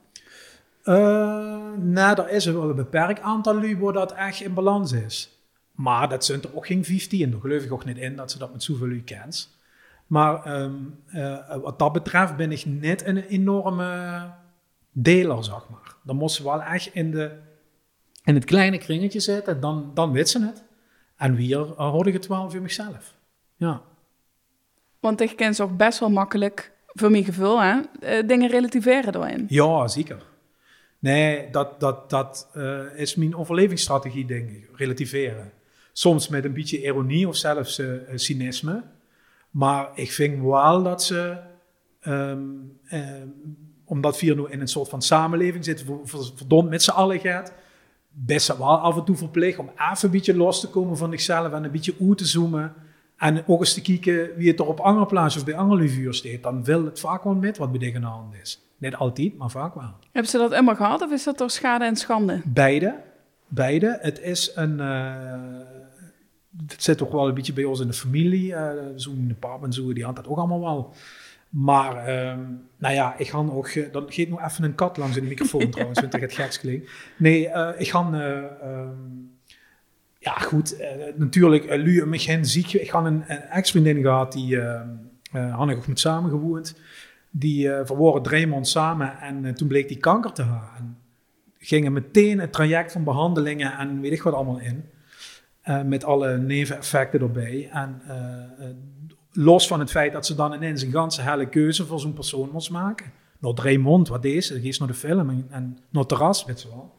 Uh, 0.84 0.94
nou, 1.76 2.20
er 2.20 2.30
is 2.30 2.44
wel 2.44 2.68
een 2.68 2.76
beperkt 2.76 3.20
aantal 3.20 3.54
lui 3.54 3.78
waar 3.78 3.92
dat 3.92 4.12
echt 4.12 4.40
in 4.40 4.54
balans 4.54 4.92
is. 4.92 5.38
Maar 5.74 6.08
dat 6.08 6.24
zijn 6.24 6.42
er 6.42 6.56
ook 6.56 6.66
geen 6.66 6.84
15. 6.84 7.30
Daar 7.30 7.40
geloof 7.40 7.62
ik 7.62 7.72
ook 7.72 7.84
niet 7.84 7.98
in 7.98 8.16
dat 8.16 8.30
ze 8.30 8.38
dat 8.38 8.52
met 8.52 8.62
zoveel 8.62 8.86
lui 8.86 9.02
kent. 9.04 9.53
Maar 10.06 10.60
um, 10.62 10.98
uh, 11.14 11.56
wat 11.56 11.78
dat 11.78 11.92
betreft 11.92 12.36
ben 12.36 12.52
ik 12.52 12.64
net 12.66 13.06
een 13.06 13.16
enorme 13.16 14.30
deler, 14.92 15.44
zeg 15.44 15.68
maar. 15.70 15.94
Dan 16.02 16.16
moest 16.16 16.36
ze 16.36 16.42
wel 16.42 16.62
echt 16.62 16.94
in 16.94 17.10
de 17.10 17.42
in 18.24 18.34
het 18.34 18.44
kleine 18.44 18.78
kringetje 18.78 19.20
zitten, 19.20 19.60
dan, 19.60 19.90
dan 19.94 20.12
weet 20.12 20.28
ze 20.28 20.44
het. 20.44 20.64
En 21.16 21.34
wie 21.34 21.48
uh, 21.48 21.70
hoor 21.76 22.06
ik 22.06 22.12
het 22.12 22.26
wel 22.26 22.50
voor 22.50 22.60
mezelf. 22.60 23.14
Ja. 23.56 23.82
Want 25.00 25.20
ik 25.20 25.36
ken 25.36 25.54
ze 25.54 25.62
ook 25.62 25.76
best 25.76 25.98
wel 25.98 26.10
makkelijk, 26.10 26.72
voor 26.86 27.10
mijn 27.10 27.24
gevoel, 27.24 27.62
hè, 27.62 27.74
uh, 28.00 28.28
dingen 28.28 28.50
relativeren 28.50 29.12
doorheen. 29.12 29.46
Ja, 29.48 29.88
zeker. 29.88 30.22
Nee, 30.98 31.50
dat, 31.50 31.80
dat, 31.80 32.10
dat 32.10 32.50
uh, 32.56 32.80
is 32.94 33.14
mijn 33.14 33.36
overlevingsstrategie, 33.36 34.26
denk 34.26 34.50
ik. 34.50 34.68
Relativeren. 34.72 35.52
Soms 35.92 36.28
met 36.28 36.44
een 36.44 36.52
beetje 36.52 36.82
ironie 36.82 37.28
of 37.28 37.36
zelfs 37.36 37.82
cynisme. 38.14 38.82
Maar 39.54 39.88
ik 39.94 40.12
vind 40.12 40.42
wel 40.42 40.82
dat 40.82 41.02
ze, 41.02 41.36
um, 42.06 42.78
omdat 43.84 44.20
we 44.20 44.34
nu 44.34 44.46
in 44.48 44.60
een 44.60 44.68
soort 44.68 44.88
van 44.88 45.02
samenleving 45.02 45.64
zitten, 45.64 46.00
verdomd 46.36 46.70
met 46.70 46.82
z'n 46.82 46.90
allen 46.90 47.20
gaat, 47.20 47.52
best 48.10 48.56
wel 48.56 48.78
af 48.78 48.96
en 48.96 49.04
toe 49.04 49.16
verplicht 49.16 49.58
om 49.58 49.70
even 49.92 50.04
een 50.04 50.10
beetje 50.10 50.36
los 50.36 50.60
te 50.60 50.68
komen 50.68 50.96
van 50.96 51.10
zichzelf 51.10 51.52
en 51.52 51.64
een 51.64 51.70
beetje 51.70 51.94
uit 52.00 52.18
te 52.18 52.26
zoomen. 52.26 52.74
En 53.16 53.42
ook 53.46 53.60
eens 53.60 53.74
te 53.74 53.82
kijken 53.82 54.36
wie 54.36 54.50
het 54.50 54.58
er 54.58 54.66
op 54.66 54.80
andere 54.80 55.06
plaatsen 55.06 55.40
of 55.40 55.46
bij 55.46 55.56
andere 55.56 55.88
vuur 55.88 56.14
staat. 56.14 56.42
Dan 56.42 56.64
wil 56.64 56.84
het 56.84 57.00
vaak 57.00 57.24
wel 57.24 57.34
met 57.34 57.58
wat 57.58 57.72
bij 57.72 57.92
de 57.92 58.00
hand 58.00 58.34
is. 58.42 58.62
Niet 58.78 58.94
altijd, 58.94 59.36
maar 59.36 59.50
vaak 59.50 59.74
wel. 59.74 59.94
Hebben 60.12 60.30
ze 60.30 60.38
dat 60.38 60.52
immer 60.52 60.76
gehad 60.76 61.02
of 61.02 61.12
is 61.12 61.24
dat 61.24 61.38
door 61.38 61.50
schade 61.50 61.84
en 61.84 61.96
schande? 61.96 62.42
Beide. 62.44 63.00
Beide. 63.48 63.98
Het 64.00 64.20
is 64.20 64.52
een... 64.54 64.78
Uh, 64.78 65.83
het 66.66 66.82
zit 66.82 66.98
toch 66.98 67.10
wel 67.10 67.28
een 67.28 67.34
beetje 67.34 67.52
bij 67.52 67.64
ons 67.64 67.80
in 67.80 67.86
de 67.86 67.92
familie. 67.92 68.50
Uh, 68.50 68.70
Zo'n 68.96 69.24
de 69.28 69.34
pap 69.34 69.64
en 69.64 69.72
zo, 69.72 69.92
die 69.92 70.04
had 70.04 70.16
dat 70.16 70.28
ook 70.28 70.38
allemaal 70.38 70.60
wel. 70.60 70.94
Maar, 71.48 72.08
um, 72.30 72.68
nou 72.78 72.94
ja, 72.94 73.18
ik 73.18 73.28
ga 73.28 73.38
ook... 73.38 73.68
Uh, 73.68 73.92
dan 73.92 74.04
geeft 74.08 74.30
nog 74.30 74.44
even 74.44 74.64
een 74.64 74.74
kat 74.74 74.96
langs 74.96 75.16
in 75.16 75.22
de 75.22 75.28
microfoon 75.28 75.70
trouwens, 75.70 76.00
vind 76.00 76.14
ik 76.14 76.20
het 76.20 76.32
geks 76.32 76.58
klinkt. 76.58 76.90
Nee, 77.16 77.46
uh, 77.46 77.70
ik 77.76 77.90
ga... 77.90 78.08
Uh, 78.12 78.70
um, 78.70 79.32
ja, 80.18 80.32
goed, 80.32 80.76
natuurlijk, 81.16 81.64
Lu 81.68 82.00
en 82.00 82.18
geen 82.18 82.44
ziek. 82.44 82.72
Ik 82.72 82.90
had 82.90 83.04
een, 83.04 83.24
een 83.26 83.42
ex-vriendin 83.42 84.00
gehad, 84.00 84.32
die 84.32 84.58
had 85.30 85.70
ik 85.70 85.76
ook 85.76 85.86
met 85.86 86.00
samen 86.00 86.30
gewoond. 86.30 86.80
Die 87.30 87.68
verwoorden 87.68 88.22
drie 88.22 88.46
maanden 88.46 88.68
samen 88.68 89.18
en 89.20 89.54
toen 89.54 89.68
bleek 89.68 89.88
die 89.88 89.96
kanker 89.96 90.32
te 90.32 90.42
hebben. 90.42 90.68
En 90.76 90.96
gingen 91.58 91.92
meteen 91.92 92.38
het 92.38 92.52
traject 92.52 92.92
van 92.92 93.04
behandelingen 93.04 93.78
en 93.78 94.00
weet 94.00 94.12
ik 94.12 94.22
wat 94.22 94.34
allemaal 94.34 94.58
in. 94.58 94.84
Met 95.84 96.04
alle 96.04 96.38
neveneffecten 96.38 97.20
erbij. 97.20 97.68
En 97.72 98.02
los 99.32 99.66
van 99.66 99.80
het 99.80 99.90
feit 99.90 100.12
dat 100.12 100.26
ze 100.26 100.34
dan 100.34 100.52
ineens 100.52 100.82
een 100.82 100.90
ganse 100.90 101.22
hele 101.22 101.48
keuze 101.48 101.86
voor 101.86 102.00
zo'n 102.00 102.12
persoon 102.12 102.48
moest 102.52 102.70
maken. 102.70 103.12
Nog 103.38 103.62
Raymond, 103.62 104.08
wat 104.08 104.22
deze, 104.22 104.60
geest 104.60 104.78
naar 104.78 104.88
de 104.88 104.94
film 104.94 105.30
en, 105.30 105.46
en 105.50 106.06
terras, 106.06 106.44
weet 106.44 106.62
je 106.62 106.68
wel. 106.68 106.94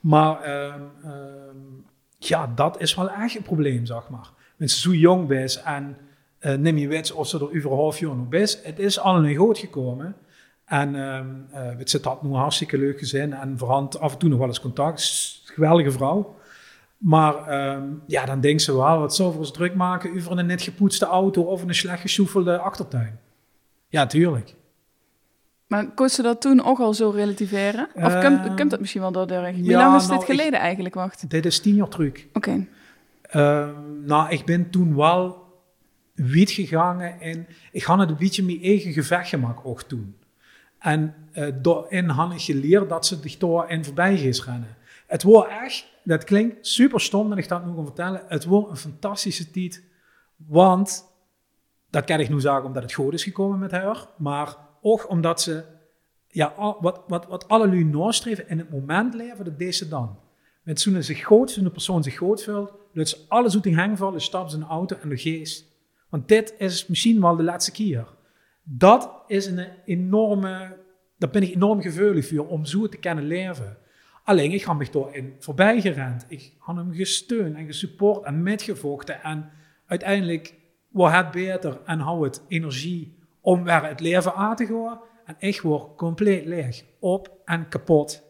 Maar 0.00 0.64
um, 0.64 0.90
um, 1.04 1.84
ja, 2.18 2.52
dat 2.54 2.80
is 2.80 2.94
wel 2.94 3.10
echt 3.10 3.36
een 3.36 3.42
probleem, 3.42 3.86
zeg 3.86 4.08
maar. 4.08 4.30
Mensen 4.56 4.80
zo 4.80 4.94
jong 4.94 5.30
is 5.30 5.62
en 5.62 5.96
uh, 6.40 6.54
neem 6.54 6.76
je 6.76 6.88
weet 6.88 7.12
of 7.12 7.28
ze 7.28 7.36
er 7.36 7.44
over 7.44 7.70
een 7.70 7.76
half 7.76 7.98
jaar 7.98 8.16
nog 8.16 8.32
is. 8.32 8.58
Het 8.62 8.78
is 8.78 8.98
allemaal 8.98 9.34
goed 9.34 9.58
gekomen. 9.58 10.16
En 10.64 10.94
um, 10.94 11.46
uh, 11.54 11.78
het 11.78 11.90
zit 11.90 12.02
dat 12.02 12.22
nu 12.22 12.30
hartstikke 12.32 12.78
leuk 12.78 12.98
gezin 12.98 13.32
en 13.32 13.58
voorhand 13.58 13.98
af 13.98 14.12
en 14.12 14.18
toe 14.18 14.28
nog 14.28 14.38
wel 14.38 14.48
eens 14.48 14.60
contact. 14.60 15.02
Geweldige 15.44 15.90
vrouw. 15.90 16.36
Maar 17.02 17.72
um, 17.74 18.02
ja, 18.06 18.24
dan 18.24 18.40
denken 18.40 18.60
ze 18.60 18.76
wel, 18.76 18.98
wat 18.98 19.16
voor 19.16 19.36
ons 19.36 19.52
druk 19.52 19.74
maken 19.74 20.14
over 20.16 20.38
een 20.38 20.46
net 20.46 20.62
gepoetste 20.62 21.06
auto 21.06 21.42
of 21.42 21.62
een 21.62 21.74
slecht 21.74 22.00
geschoefelde 22.00 22.58
achtertuin. 22.58 23.18
Ja, 23.88 24.06
tuurlijk. 24.06 24.54
Maar 25.66 25.90
kon 25.94 26.08
ze 26.08 26.22
dat 26.22 26.40
toen 26.40 26.64
ook 26.64 26.78
al 26.78 26.94
zo 26.94 27.10
relativeren? 27.10 27.88
Of 27.94 28.14
uh, 28.14 28.54
komt, 28.56 28.70
dat 28.70 28.80
misschien 28.80 29.00
wel 29.00 29.12
door 29.12 29.26
de 29.26 29.52
Wie 29.54 29.64
ja, 29.64 29.78
lang 29.78 30.00
is 30.00 30.06
nou, 30.06 30.18
dit 30.18 30.28
geleden 30.28 30.52
ik, 30.52 30.60
eigenlijk, 30.60 30.94
wacht? 30.94 31.30
Dit 31.30 31.46
is 31.46 31.60
tien 31.60 31.74
jaar 31.74 31.88
terug. 31.88 32.08
Oké. 32.08 32.28
Okay. 32.32 32.68
Uh, 33.32 33.68
nou, 34.04 34.30
ik 34.30 34.44
ben 34.44 34.70
toen 34.70 34.96
wel 34.96 35.42
wiet 36.14 36.50
gegaan 36.50 37.00
en 37.00 37.46
ik 37.72 37.82
had 37.82 37.98
het 37.98 38.08
een 38.08 38.16
beetje 38.16 38.44
mijn 38.44 38.62
eigen 38.62 38.92
gevecht 38.92 39.28
gemaakt 39.28 39.64
ook 39.64 39.82
toen. 39.82 40.16
En 40.78 41.14
uh, 41.34 41.46
daarin 41.62 42.08
had 42.08 42.32
ik 42.32 42.40
geleerd 42.40 42.88
dat 42.88 43.06
ze 43.06 43.18
zich 43.22 43.38
door 43.38 43.70
in 43.70 43.84
voorbij 43.84 44.14
rennen. 44.14 44.76
Het 45.06 45.22
was 45.22 45.46
echt, 45.48 45.91
dat 46.04 46.24
klinkt 46.24 46.66
super 46.66 47.00
stom 47.00 47.28
dat 47.28 47.38
ik 47.38 47.48
dat 47.48 47.66
nu 47.66 47.74
kan 47.74 47.84
vertellen. 47.84 48.22
Het 48.26 48.44
was 48.44 48.68
een 48.68 48.76
fantastische 48.76 49.50
tijd. 49.50 49.84
Want, 50.36 51.04
dat 51.90 52.04
kan 52.04 52.20
ik 52.20 52.28
nu 52.28 52.40
zeggen 52.40 52.64
omdat 52.64 52.82
het 52.82 52.92
goed 52.92 53.12
is 53.12 53.24
gekomen 53.24 53.58
met 53.58 53.70
haar. 53.70 54.06
Maar 54.18 54.56
ook 54.80 55.10
omdat 55.10 55.40
ze, 55.40 55.64
ja, 56.28 56.54
wat, 56.80 57.00
wat, 57.08 57.26
wat 57.26 57.48
alle 57.48 57.68
lui 57.68 57.84
nastreven 57.84 58.48
in 58.48 58.58
het 58.58 58.70
moment 58.70 59.14
leven, 59.14 59.44
dat 59.44 59.58
deze 59.58 59.88
dan. 59.88 60.18
Met 60.62 60.82
toen 60.82 61.02
zich 61.02 61.24
goed, 61.24 61.62
de 61.62 61.70
persoon 61.70 62.02
zich 62.02 62.16
goed 62.16 62.42
voelt, 62.42 62.72
dat 62.94 63.08
ze 63.08 63.24
alles 63.28 63.54
uit 63.54 63.66
in 63.66 63.74
hang 63.74 63.98
vallen, 63.98 64.20
de 64.20 64.64
auto 64.68 64.96
en 64.96 65.08
de 65.08 65.16
geest. 65.16 65.70
Want 66.08 66.28
dit 66.28 66.54
is 66.58 66.86
misschien 66.86 67.20
wel 67.20 67.36
de 67.36 67.42
laatste 67.42 67.72
keer. 67.72 68.06
Dat 68.62 69.10
is 69.26 69.46
een 69.46 69.66
enorme, 69.84 70.76
daar 71.18 71.30
ben 71.30 71.42
ik 71.42 71.54
enorm 71.54 71.82
gevoelig 71.82 72.28
voor, 72.28 72.48
om 72.48 72.64
zo 72.64 72.88
te 72.88 72.96
kunnen 72.96 73.26
leven. 73.26 73.76
Alleen, 74.24 74.52
ik 74.52 74.62
had 74.62 74.78
me 74.78 75.08
in 75.12 75.34
voorbij 75.38 75.80
gerend. 75.80 76.24
Ik 76.28 76.52
had 76.58 76.76
hem 76.76 76.92
gesteund 76.92 77.56
en 77.56 77.66
gesupport 77.66 78.24
en 78.24 78.42
metgevochten. 78.42 79.22
En 79.22 79.50
uiteindelijk 79.86 80.54
wordt 80.88 81.14
het 81.14 81.30
beter 81.30 81.80
en 81.84 81.98
hou 81.98 82.24
het 82.24 82.42
energie 82.48 83.14
om 83.40 83.64
weer 83.64 83.84
het 83.84 84.00
leven 84.00 84.34
aan 84.34 84.56
te 84.56 84.66
gaan. 84.66 85.00
En 85.24 85.36
ik 85.38 85.60
word 85.60 85.96
compleet 85.96 86.46
leeg, 86.46 86.84
op 86.98 87.30
en 87.44 87.68
kapot. 87.68 88.22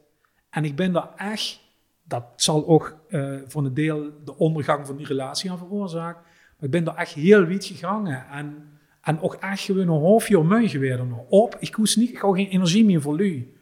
En 0.51 0.65
ik 0.65 0.77
ben 0.77 0.93
daar 0.93 1.15
echt, 1.17 1.61
dat 2.03 2.25
zal 2.37 2.67
ook 2.67 2.99
uh, 3.09 3.39
voor 3.47 3.65
een 3.65 3.75
deel 3.75 4.11
de 4.25 4.37
ondergang 4.37 4.87
van 4.87 4.97
die 4.97 5.07
relatie 5.07 5.51
aan 5.51 5.59
veroorzaken. 5.59 6.23
Maar 6.23 6.65
ik 6.65 6.71
ben 6.71 6.85
daar 6.85 6.97
echt 6.97 7.13
heel 7.13 7.45
wiet 7.45 7.65
gegangen. 7.65 8.27
En, 8.31 8.69
en 9.03 9.21
ook 9.21 9.35
echt 9.35 9.61
gewoon 9.61 9.89
een 9.89 10.01
half 10.01 10.29
jaar 10.29 10.45
mee 10.45 10.69
geweest 10.69 11.01
op. 11.29 11.57
Ik 11.59 11.73
koes 11.73 11.97
niet, 11.97 12.11
ik 12.11 12.19
hou 12.19 12.37
geen 12.37 12.49
energie 12.49 12.85
meer 12.85 13.01
voor 13.01 13.21
u. 13.21 13.53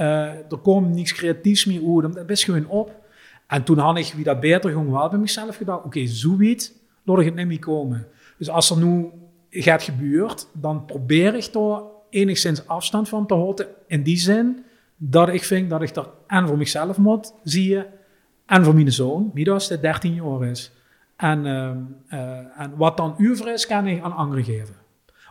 Uh, 0.00 0.06
er 0.26 0.58
komt 0.62 0.94
niets 0.94 1.12
creatiefs 1.12 1.64
meer 1.64 2.02
uit, 2.02 2.14
dat 2.14 2.30
is 2.30 2.44
gewoon 2.44 2.66
op. 2.66 3.04
En 3.46 3.62
toen 3.62 3.78
had 3.78 3.98
ik, 3.98 4.12
wie 4.14 4.24
dat 4.24 4.40
beter 4.40 4.70
gewoon 4.70 4.90
wel 4.90 5.08
bij 5.08 5.18
mezelf 5.18 5.56
gedacht, 5.56 5.78
oké, 5.78 5.86
okay, 5.86 6.06
zoiets, 6.06 6.72
laat 7.04 7.18
ik 7.18 7.24
het 7.24 7.34
niet 7.34 7.46
meer 7.46 7.58
komen. 7.58 8.06
Dus 8.38 8.48
als 8.48 8.70
er 8.70 8.76
nu 8.76 9.10
gaat 9.50 9.82
gebeurt, 9.82 10.48
dan 10.52 10.84
probeer 10.84 11.34
ik 11.34 11.52
daar 11.52 11.80
enigszins 12.10 12.66
afstand 12.66 13.08
van 13.08 13.26
te 13.26 13.34
houden. 13.34 13.66
In 13.86 14.02
die 14.02 14.16
zin 14.16 14.64
dat 14.96 15.28
ik 15.28 15.44
vind 15.44 15.70
dat 15.70 15.82
ik 15.82 15.96
er 15.96 16.08
en 16.26 16.46
voor 16.46 16.56
mezelf 16.56 16.98
moet 16.98 17.34
zie 17.42 17.84
en 18.46 18.64
voor 18.64 18.74
mijn 18.74 18.92
zoon, 18.92 19.30
Midas, 19.34 19.68
die 19.68 19.80
13 19.80 20.14
jaar 20.14 20.44
is. 20.44 20.72
En, 21.16 21.46
uh, 21.46 21.70
uh, 22.10 22.60
en 22.60 22.76
wat 22.76 22.96
dan 22.96 23.14
uur 23.18 23.52
is, 23.52 23.66
kan 23.66 23.86
ik 23.86 24.02
aan 24.02 24.16
anderen 24.16 24.44
geven. 24.44 24.74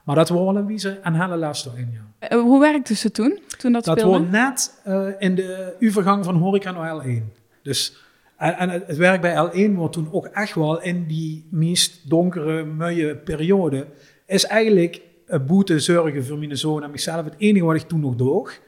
Maar 0.06 0.16
dat 0.16 0.30
was 0.30 0.56
een 0.56 0.66
wieze 0.66 0.90
en 0.90 1.22
hele 1.22 1.38
les 1.38 1.66
erin, 1.66 1.92
ja. 1.92 2.36
Uh, 2.36 2.42
hoe 2.42 2.60
werkte 2.60 2.96
ze 2.96 3.12
toen, 3.12 3.40
toen 3.58 3.72
dat, 3.72 3.86
dat 3.86 4.00
speelde? 4.00 4.20
Dat 4.20 4.30
was 4.30 4.40
net 4.40 4.82
uh, 4.88 5.08
in 5.20 5.36
de 5.36 5.76
overgang 5.82 6.26
van 6.26 6.36
horeca 6.36 6.72
naar 6.72 7.04
L1. 7.04 7.24
Dus, 7.64 7.98
en, 8.38 8.58
en, 8.58 8.70
het 8.70 8.98
werk 8.98 9.22
bij 9.22 9.36
L1 9.36 9.76
was 9.76 9.92
toen 9.92 10.08
ook 10.12 10.26
echt 10.26 10.56
wel 10.56 10.82
in 10.82 11.08
die 11.08 11.48
meest 11.52 12.10
donkere, 12.10 12.66
mooie 12.66 13.16
periode, 13.16 13.88
is 14.26 14.46
eigenlijk 14.46 15.02
boete 15.48 15.80
zorgen 15.80 16.26
voor 16.26 16.38
mijn 16.38 16.58
zoon 16.58 16.84
en 16.84 16.92
mezelf 16.92 17.26
het 17.26 17.36
enige 17.38 17.66
wat 17.66 17.76
ik 17.76 17.82
toen 17.82 18.00
nog 18.00 18.16
doog. 18.16 18.60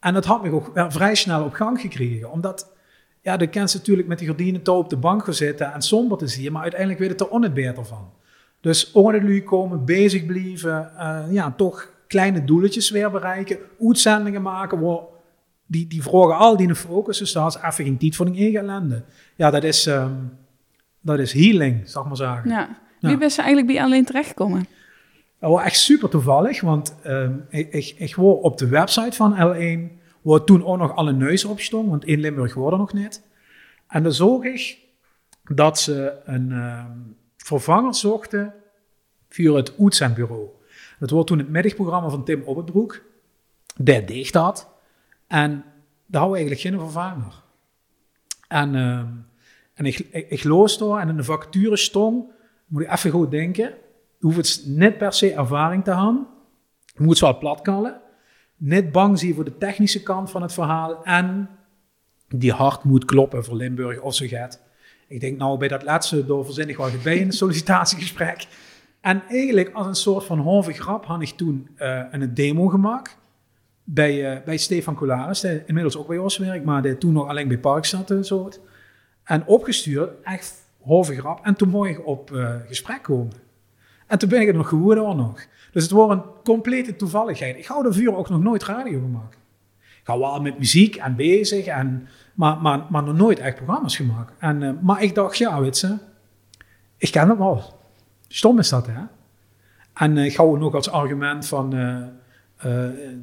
En 0.00 0.14
dat 0.14 0.24
had 0.24 0.42
me 0.42 0.50
ook 0.50 0.72
vrij 0.74 1.14
snel 1.14 1.44
op 1.44 1.52
gang 1.52 1.80
gekregen. 1.80 2.30
Omdat, 2.30 2.72
ja, 3.20 3.36
de 3.36 3.46
kent 3.46 3.74
natuurlijk 3.74 4.08
met 4.08 4.18
die 4.18 4.28
gordijnen 4.28 4.62
touw 4.62 4.78
op 4.78 4.90
de 4.90 4.96
bank 4.96 5.24
gezeten 5.24 5.72
en 5.72 5.82
somber 5.82 6.18
te 6.18 6.26
zien, 6.26 6.52
maar 6.52 6.62
uiteindelijk 6.62 7.00
weet 7.00 7.10
het 7.10 7.20
er 7.20 7.28
onnet 7.28 7.54
beter 7.54 7.84
van. 7.84 8.10
Dus 8.66 8.92
ordenlu 8.92 9.42
komen, 9.42 9.84
bezig 9.84 10.26
blijven, 10.26 10.90
uh, 10.96 11.22
ja, 11.30 11.52
toch 11.56 11.92
kleine 12.06 12.44
doeletjes 12.44 12.90
weer 12.90 13.10
bereiken, 13.10 13.58
uitzendingen 13.80 14.42
maken, 14.42 14.80
waar 14.80 15.00
die, 15.66 15.86
die 15.86 16.02
vragen 16.02 16.36
al 16.36 16.56
die 16.56 16.74
focus, 16.74 17.18
dus 17.18 17.32
dat 17.32 17.54
is 17.54 17.62
even 17.62 17.84
geen 17.84 17.98
tijd 17.98 18.16
voor 18.16 18.26
een 18.26 18.36
eigen 18.36 18.60
ellende. 18.60 19.02
Ja, 19.36 19.50
dat 19.50 19.64
is, 19.64 19.86
um, 19.86 20.32
dat 21.00 21.18
is 21.18 21.32
healing, 21.32 21.88
zeg 21.88 22.04
maar 22.04 22.16
zeggen. 22.16 22.50
Ja. 22.50 22.78
Wie 23.00 23.10
ja. 23.10 23.16
ben 23.18 23.28
je 23.28 23.36
eigenlijk 23.36 23.66
bij 23.66 23.82
alleen 23.82 24.04
terechtgekomen? 24.04 24.66
Dat 25.40 25.50
was 25.50 25.62
echt 25.62 25.78
super 25.78 26.08
toevallig, 26.08 26.60
want 26.60 26.96
um, 27.06 27.44
ik, 27.48 27.72
ik, 27.72 27.94
ik 27.98 28.18
op 28.18 28.58
de 28.58 28.68
website 28.68 29.16
van 29.16 29.34
L1, 29.34 30.02
waar 30.22 30.44
toen 30.44 30.64
ook 30.64 30.78
nog 30.78 30.96
alle 30.96 31.12
neus 31.12 31.44
op 31.44 31.60
stond, 31.60 31.88
want 31.88 32.04
in 32.04 32.20
Limburg 32.20 32.54
worden 32.54 32.78
nog 32.78 32.92
niet. 32.92 33.22
En 33.88 34.02
dan 34.02 34.12
zag 34.12 34.42
ik 34.42 34.78
dat 35.42 35.78
ze 35.78 36.20
een 36.24 36.50
um, 36.50 37.16
vervanger 37.46 37.94
zochten 37.94 38.54
via 39.28 39.52
het 39.52 39.78
uitzendbureau. 39.78 40.48
Dat 40.98 41.10
was 41.10 41.24
toen 41.24 41.38
het 41.38 41.48
middagprogramma 41.48 42.08
van 42.08 42.24
Tim 42.24 42.42
Oppenbroek. 42.42 43.02
Dat 43.76 44.08
deed 44.08 44.32
dat. 44.32 44.70
En 45.26 45.64
daar 46.06 46.20
hadden 46.20 46.30
we 46.30 46.36
eigenlijk 46.36 46.60
geen 46.60 46.78
vervanger. 46.78 47.42
En, 48.48 48.74
um, 48.74 49.26
en 49.74 49.84
ik, 49.84 49.98
ik, 49.98 50.30
ik 50.30 50.44
loos 50.44 50.78
daar 50.78 51.00
en 51.00 51.08
in 51.08 51.16
de 51.16 51.24
vacature 51.24 51.76
stond, 51.76 52.30
moet 52.66 52.82
ik 52.82 52.92
even 52.92 53.10
goed 53.10 53.30
denken, 53.30 53.74
hoeft 54.20 54.36
het 54.36 54.62
niet 54.66 54.98
per 54.98 55.12
se 55.12 55.32
ervaring 55.32 55.84
te 55.84 55.94
hebben. 55.94 56.26
Je 56.84 57.02
moet 57.02 57.18
wel 57.18 57.38
platkallen. 57.38 58.00
Niet 58.56 58.92
bang 58.92 59.18
zijn 59.18 59.34
voor 59.34 59.44
de 59.44 59.58
technische 59.58 60.02
kant 60.02 60.30
van 60.30 60.42
het 60.42 60.52
verhaal. 60.52 61.04
En 61.04 61.48
die 62.28 62.52
hart 62.52 62.84
moet 62.84 63.04
kloppen 63.04 63.44
voor 63.44 63.56
Limburg 63.56 64.00
of 64.00 64.14
zo 64.14 64.26
gaat. 64.26 64.65
Ik 65.08 65.20
denk 65.20 65.38
nou 65.38 65.58
bij 65.58 65.68
dat 65.68 65.82
laatste 65.82 66.26
door 66.26 66.44
verzin 66.44 66.68
ik 66.68 67.02
bij 67.02 67.22
een 67.22 67.32
sollicitatiegesprek. 67.32 68.46
En 69.00 69.22
eigenlijk 69.28 69.70
als 69.72 69.86
een 69.86 69.94
soort 69.94 70.24
van 70.24 70.40
halve 70.40 70.72
grap 70.72 71.04
had 71.04 71.22
ik 71.22 71.28
toen 71.28 71.68
uh, 71.78 72.02
een 72.10 72.34
demo 72.34 72.68
gemaakt. 72.68 73.16
Bij, 73.84 74.36
uh, 74.36 74.44
bij 74.44 74.56
Stefan 74.56 74.94
Colaris, 74.94 75.40
die 75.40 75.62
inmiddels 75.66 75.96
ook 75.96 76.06
bij 76.06 76.18
ons 76.18 76.38
werkt, 76.38 76.64
maar 76.64 76.82
die 76.82 76.98
toen 76.98 77.12
nog 77.12 77.28
alleen 77.28 77.48
bij 77.48 77.58
Parkstad 77.58 78.10
en 78.10 78.24
zo. 78.24 78.50
En 79.24 79.46
opgestuurd, 79.46 80.10
echt 80.22 80.54
halve 80.84 81.16
grap. 81.16 81.44
En 81.44 81.54
toen 81.54 81.68
mocht 81.68 81.88
ik 81.88 82.06
op 82.06 82.30
uh, 82.30 82.54
gesprek 82.66 83.02
komen. 83.02 83.32
En 84.06 84.18
toen 84.18 84.28
ben 84.28 84.40
ik 84.40 84.46
het 84.46 84.56
nog 84.56 84.68
geworden 84.68 85.16
nog. 85.16 85.46
Dus 85.72 85.82
het 85.82 85.92
was 85.92 86.10
een 86.10 86.22
complete 86.44 86.96
toevalligheid. 86.96 87.56
Ik 87.56 87.66
hou 87.66 87.92
vuur 87.92 88.16
ook 88.16 88.28
nog 88.28 88.42
nooit 88.42 88.64
radio 88.64 89.00
gemaakt. 89.00 89.36
Ga 90.06 90.18
wel 90.18 90.40
met 90.40 90.58
muziek 90.58 90.96
en 90.96 91.16
bezig, 91.16 91.66
en, 91.66 92.08
maar, 92.34 92.56
maar, 92.58 92.82
maar 92.90 93.02
nog 93.02 93.16
nooit 93.16 93.38
echt 93.38 93.56
programma's 93.56 93.96
gemaakt. 93.96 94.32
En, 94.38 94.62
uh, 94.62 94.70
maar 94.80 95.02
ik 95.02 95.14
dacht, 95.14 95.36
ja, 95.36 95.60
weet 95.60 95.78
je, 95.78 95.96
ik 96.96 97.10
ken 97.10 97.28
het 97.28 97.38
wel. 97.38 97.62
Stom 98.28 98.58
is 98.58 98.68
dat, 98.68 98.86
hè? 98.86 99.00
En 99.94 100.16
uh, 100.16 100.24
ik 100.24 100.36
hou 100.36 100.58
nog 100.58 100.74
als 100.74 100.90
argument 100.90 101.46
van, 101.46 101.74
uh, 101.74 102.02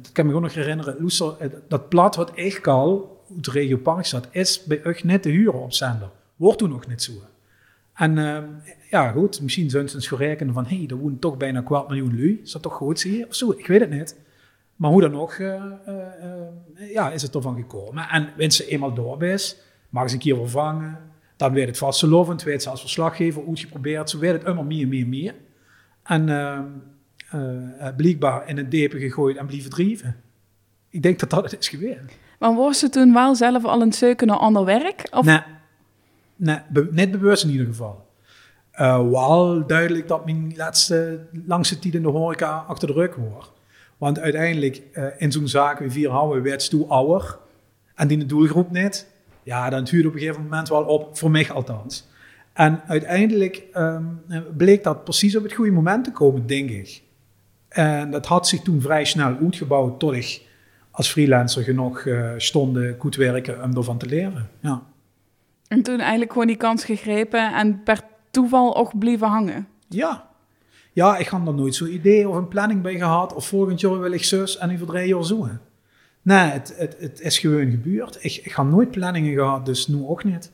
dat 0.02 0.12
kan 0.12 0.24
me 0.24 0.30
gewoon 0.30 0.42
nog 0.42 0.54
herinneren, 0.54 1.10
dat 1.68 1.88
plat 1.88 2.16
wat 2.16 2.30
ik 2.34 2.66
al, 2.66 3.22
de 3.28 3.50
regio 3.50 3.76
Parkstad, 3.76 4.28
is 4.30 4.64
bij 4.64 4.80
u 4.84 4.96
net 5.02 5.22
te 5.22 5.28
huren 5.28 5.62
op 5.62 5.72
zender. 5.72 6.08
Wordt 6.36 6.58
toen 6.58 6.70
nog 6.70 6.86
niet 6.86 7.02
zo. 7.02 7.12
En 7.94 8.14
ja, 8.90 9.10
goed, 9.10 9.40
misschien 9.40 9.70
zijn 9.70 9.88
ze 9.88 9.94
eens 9.94 10.08
gerekenen 10.08 10.54
van, 10.54 10.66
hé, 10.66 10.76
hey, 10.76 10.86
er 10.88 10.96
woont 10.96 11.20
toch 11.20 11.36
bijna 11.36 11.60
kwart 11.60 11.88
miljoen 11.88 12.16
lui. 12.16 12.40
Is 12.42 12.52
dat 12.52 12.62
toch 12.62 12.74
goed, 12.74 13.00
zie 13.00 13.18
je? 13.18 13.26
Of 13.28 13.34
zo, 13.34 13.50
ik 13.50 13.66
weet 13.66 13.80
het 13.80 13.90
niet. 13.90 14.16
Maar 14.76 14.90
hoe 14.90 15.00
dan 15.00 15.14
ook, 15.14 15.32
uh, 15.32 15.62
uh, 15.88 16.92
ja, 16.92 17.10
is 17.10 17.22
het 17.22 17.34
ervan 17.34 17.56
gekomen. 17.56 18.08
En 18.08 18.26
wanneer 18.28 18.50
ze 18.50 18.66
eenmaal 18.66 18.94
door 18.94 19.22
is, 19.22 19.56
mag 19.88 20.08
ze 20.08 20.14
een 20.14 20.20
keer 20.20 20.36
vervangen. 20.36 20.98
Dan 21.36 21.52
weet 21.52 21.66
het 21.66 21.78
vastelovend, 21.78 22.42
weet 22.42 22.62
ze 22.62 22.70
als 22.70 22.80
verslaggever 22.80 23.42
uitgeprobeerd. 23.48 24.10
Zo 24.10 24.18
weet 24.18 24.32
het 24.32 24.44
immer 24.44 24.64
meer, 24.64 24.88
meer, 24.88 25.06
meer. 25.06 25.34
En 26.02 26.24
blijkbaar 27.96 28.48
in 28.48 28.56
het 28.56 28.70
depen 28.70 29.00
gegooid 29.00 29.36
en 29.36 29.46
blijven 29.46 29.70
drijven. 29.70 30.16
Ik 30.88 31.02
denk 31.02 31.18
dat 31.18 31.30
dat 31.30 31.50
het 31.50 31.60
is 31.60 31.68
geweest. 31.68 31.98
Maar 32.38 32.54
was 32.54 32.78
ze 32.78 32.88
toen 32.88 33.12
wel 33.12 33.34
zelf 33.34 33.64
al 33.64 33.82
een 33.82 33.92
zoeken 33.92 34.26
naar 34.26 34.36
ander 34.36 34.64
werk? 34.64 35.08
Of? 35.10 35.24
Nee. 35.24 35.40
Nee, 36.36 36.58
net 36.90 37.10
bewust 37.10 37.44
in 37.44 37.50
ieder 37.50 37.66
geval. 37.66 38.06
Uh, 38.80 39.10
wel 39.10 39.66
duidelijk 39.66 40.08
dat 40.08 40.24
mijn 40.24 40.52
laatste 40.56 41.26
langste 41.46 41.78
tijd 41.78 41.94
in 41.94 42.02
de 42.02 42.08
horeca 42.08 42.64
achter 42.68 42.88
de 42.88 42.94
rug 42.94 43.14
wordt. 43.14 43.52
Want 43.98 44.18
uiteindelijk 44.18 44.82
uh, 44.92 45.04
in 45.16 45.32
zo'n 45.32 45.48
zaak, 45.48 45.78
we 45.78 45.90
vier 45.90 46.10
houden, 46.10 46.42
werd 46.42 46.70
toe 46.70 46.86
ouder. 46.86 47.38
En 47.94 48.08
die 48.08 48.18
de 48.18 48.26
doelgroep 48.26 48.70
net. 48.70 49.12
Ja, 49.42 49.70
dan 49.70 49.84
duurde 49.84 50.08
op 50.08 50.14
een 50.14 50.20
gegeven 50.20 50.42
moment 50.42 50.68
wel 50.68 50.84
op, 50.84 51.18
voor 51.18 51.30
mij 51.30 51.50
althans. 51.50 52.08
En 52.52 52.82
uiteindelijk 52.86 53.62
um, 53.76 54.20
bleek 54.56 54.82
dat 54.82 55.04
precies 55.04 55.36
op 55.36 55.42
het 55.42 55.52
goede 55.52 55.70
moment 55.70 56.04
te 56.04 56.12
komen, 56.12 56.46
denk 56.46 56.70
ik. 56.70 57.02
En 57.68 58.10
dat 58.10 58.26
had 58.26 58.48
zich 58.48 58.60
toen 58.60 58.80
vrij 58.80 59.04
snel 59.04 59.36
uitgebouwd 59.40 59.98
tot 60.00 60.12
ik 60.12 60.42
als 60.90 61.10
freelancer 61.10 61.62
genoeg 61.62 62.04
uh, 62.04 62.30
stonden 62.36 62.96
goed 62.98 63.16
werken 63.16 63.62
om 63.62 63.76
ervan 63.76 63.98
te 63.98 64.06
leren. 64.06 64.48
Ja. 64.60 64.82
En 65.68 65.82
toen 65.82 65.98
eigenlijk 66.00 66.32
gewoon 66.32 66.46
die 66.46 66.56
kans 66.56 66.84
gegrepen 66.84 67.54
en 67.54 67.82
per 67.82 68.00
toeval 68.30 68.76
ook 68.76 68.98
blijven 68.98 69.28
hangen. 69.28 69.66
Ja. 69.88 70.28
Ja, 70.94 71.16
ik 71.16 71.26
had 71.26 71.46
er 71.46 71.54
nooit 71.54 71.74
zo'n 71.74 71.94
idee 71.94 72.28
of 72.28 72.36
een 72.36 72.48
planning 72.48 72.82
bij 72.82 72.94
gehad. 72.94 73.34
Of 73.34 73.46
volgend 73.46 73.80
jaar 73.80 74.00
wil 74.00 74.12
ik 74.12 74.24
zus 74.24 74.58
en 74.58 74.72
over 74.72 74.86
drie 74.86 75.08
jaar 75.08 75.24
zo. 75.24 75.48
Nee, 76.22 76.50
het, 76.50 76.74
het, 76.76 76.96
het 76.98 77.20
is 77.20 77.38
gewoon 77.38 77.70
gebeurd. 77.70 78.18
Ik, 78.20 78.40
ik 78.42 78.52
had 78.52 78.66
nooit 78.66 78.90
planningen 78.90 79.34
gehad, 79.34 79.66
dus 79.66 79.86
nu 79.86 80.04
ook 80.06 80.24
niet. 80.24 80.52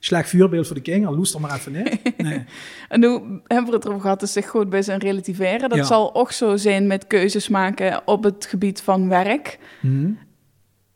Slecht 0.00 0.28
vuurbeeld 0.28 0.66
voor 0.66 0.76
de 0.76 0.82
kinderen, 0.82 1.16
loest 1.16 1.34
er 1.34 1.40
maar 1.40 1.54
even 1.54 1.74
in. 1.74 2.00
Nee. 2.26 2.44
en 2.88 3.00
nu 3.00 3.08
hebben 3.46 3.70
we 3.70 3.76
het 3.76 3.84
erover 3.84 4.00
gehad, 4.00 4.20
dus 4.20 4.32
zich 4.32 4.48
goed 4.48 4.70
bij 4.70 4.82
zijn 4.82 5.00
relativeren. 5.00 5.68
Dat 5.68 5.78
ja. 5.78 5.84
zal 5.84 6.14
ook 6.14 6.32
zo 6.32 6.56
zijn 6.56 6.86
met 6.86 7.06
keuzes 7.06 7.48
maken 7.48 8.02
op 8.04 8.24
het 8.24 8.46
gebied 8.46 8.80
van 8.80 9.08
werk. 9.08 9.58
Mm-hmm. 9.80 10.18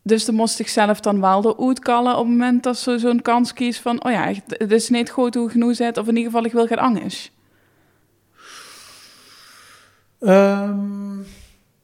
Dus 0.03 0.25
dan 0.25 0.35
moest 0.35 0.61
ik 0.61 0.69
zelf 0.69 1.01
dan 1.01 1.21
wel 1.21 1.41
de 1.41 1.59
uitkallen 1.59 2.13
op 2.13 2.19
het 2.19 2.29
moment 2.29 2.63
dat 2.63 2.79
ze 2.79 2.99
zo'n 2.99 3.23
kans 3.23 3.53
kiest 3.53 3.81
van, 3.81 4.05
oh 4.05 4.13
ja, 4.13 4.33
het 4.47 4.73
is 4.73 4.89
niet 4.89 5.11
goed 5.11 5.35
hoe 5.35 5.51
genoeg 5.51 5.75
zit, 5.75 5.99
of 5.99 6.09
in 6.09 6.17
ieder 6.17 6.31
geval 6.31 6.47
ik 6.47 6.53
wil 6.53 6.67
gaan 6.67 6.79
anders. 6.79 7.33
Um, 10.27 11.27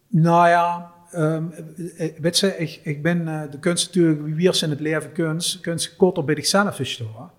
nou 0.08 0.48
ja, 0.48 0.92
um, 1.16 1.54
weet 2.18 2.38
je, 2.38 2.56
ik, 2.56 2.80
ik 2.82 3.02
ben 3.02 3.20
uh, 3.20 3.42
de 3.50 3.58
kunst 3.58 3.86
natuurlijk, 3.86 4.24
wie 4.24 4.34
wiers 4.34 4.62
in 4.62 4.70
het 4.70 4.80
leven 4.80 5.12
kunst, 5.12 5.60
kunst 5.60 5.96
korter 5.96 6.24
bij 6.24 6.34
zichzelf 6.34 6.76
gestoren. 6.76 7.30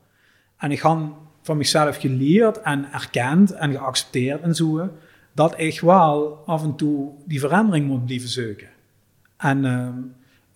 En 0.57 0.71
ik 0.71 0.81
heb 0.81 0.99
van 1.41 1.57
mezelf 1.57 1.97
geleerd 1.97 2.61
en 2.61 2.91
erkend 2.93 3.51
en 3.51 3.71
geaccepteerd 3.71 4.41
en 4.41 4.55
zo, 4.55 4.89
dat 5.31 5.59
ik 5.59 5.79
wel 5.79 6.43
af 6.45 6.63
en 6.63 6.75
toe 6.75 7.11
die 7.25 7.39
verandering 7.39 7.87
moet 7.87 8.05
blijven 8.05 8.29
zoeken. 8.29 8.69
En 9.37 9.65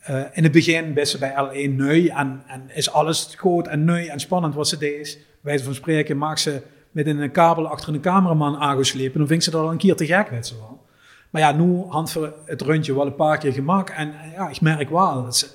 uh, 0.10 0.24
in 0.34 0.44
het 0.44 0.52
begin 0.52 0.94
best 0.94 1.12
ze 1.12 1.18
bij 1.18 1.34
L1 1.34 1.72
nu 1.76 2.08
en, 2.08 2.44
en 2.48 2.62
is 2.74 2.92
alles 2.92 3.34
groot 3.38 3.68
en 3.68 3.86
nu 3.86 4.06
en 4.06 4.20
spannend 4.20 4.56
wat 4.56 4.68
ze 4.68 4.78
deed. 4.78 5.20
Wij 5.42 5.60
van 5.60 5.74
spreken 5.74 6.18
maakt 6.18 6.40
ze 6.40 6.62
met 6.96 7.08
een 7.08 7.32
kabel 7.32 7.68
achter 7.68 7.94
een 7.94 8.02
cameraman 8.02 8.58
aangeslepen, 8.58 9.20
dan 9.20 9.28
vind 9.28 9.44
ze 9.44 9.52
dat 9.52 9.62
al 9.62 9.72
een 9.72 9.78
keer 9.78 9.96
te 9.96 10.06
gek, 10.06 10.30
weet 10.30 10.48
ze 10.48 10.56
wel. 10.56 10.86
Maar 11.30 11.42
ja, 11.42 11.52
nu 11.52 11.84
hand 11.88 12.12
voor 12.12 12.34
het 12.46 12.62
rondje 12.62 12.96
wel 12.96 13.06
een 13.06 13.16
paar 13.16 13.38
keer 13.38 13.54
gemaakt. 13.54 13.94
En 13.94 14.14
ja, 14.34 14.50
ik 14.50 14.62
merk 14.62 14.90
wel, 14.90 15.24
dat 15.24 15.38
ze 15.38 15.48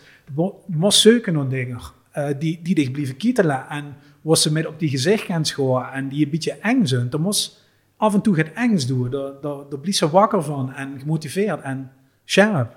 moest 0.67 1.01
zoeken 1.01 1.33
nog 1.33 1.49
dingen 1.49 1.81
uh, 2.17 2.29
die, 2.39 2.61
die 2.63 2.91
blijven 2.91 3.17
kietelen. 3.17 3.69
En 3.69 3.97
was 4.21 4.43
ze 4.43 4.53
met 4.53 4.67
op 4.67 4.79
die 4.79 4.89
gezicht 4.89 5.25
gaan 5.25 5.45
schoren 5.45 5.93
en 5.93 6.09
die 6.09 6.25
een 6.25 6.31
beetje 6.31 6.59
eng 6.59 6.85
zijn. 6.85 7.11
Dan 7.11 7.21
moest 7.21 7.65
af 7.97 8.15
en 8.15 8.21
toe 8.21 8.37
het 8.37 8.53
engs 8.53 8.87
doen. 8.87 9.11
Daar, 9.11 9.33
daar, 9.41 9.59
daar 9.71 9.79
blijft 9.79 9.99
ze 9.99 10.11
wakker 10.11 10.43
van 10.43 10.73
en 10.73 10.99
gemotiveerd 10.99 11.61
en 11.61 11.91
scherp. 12.25 12.77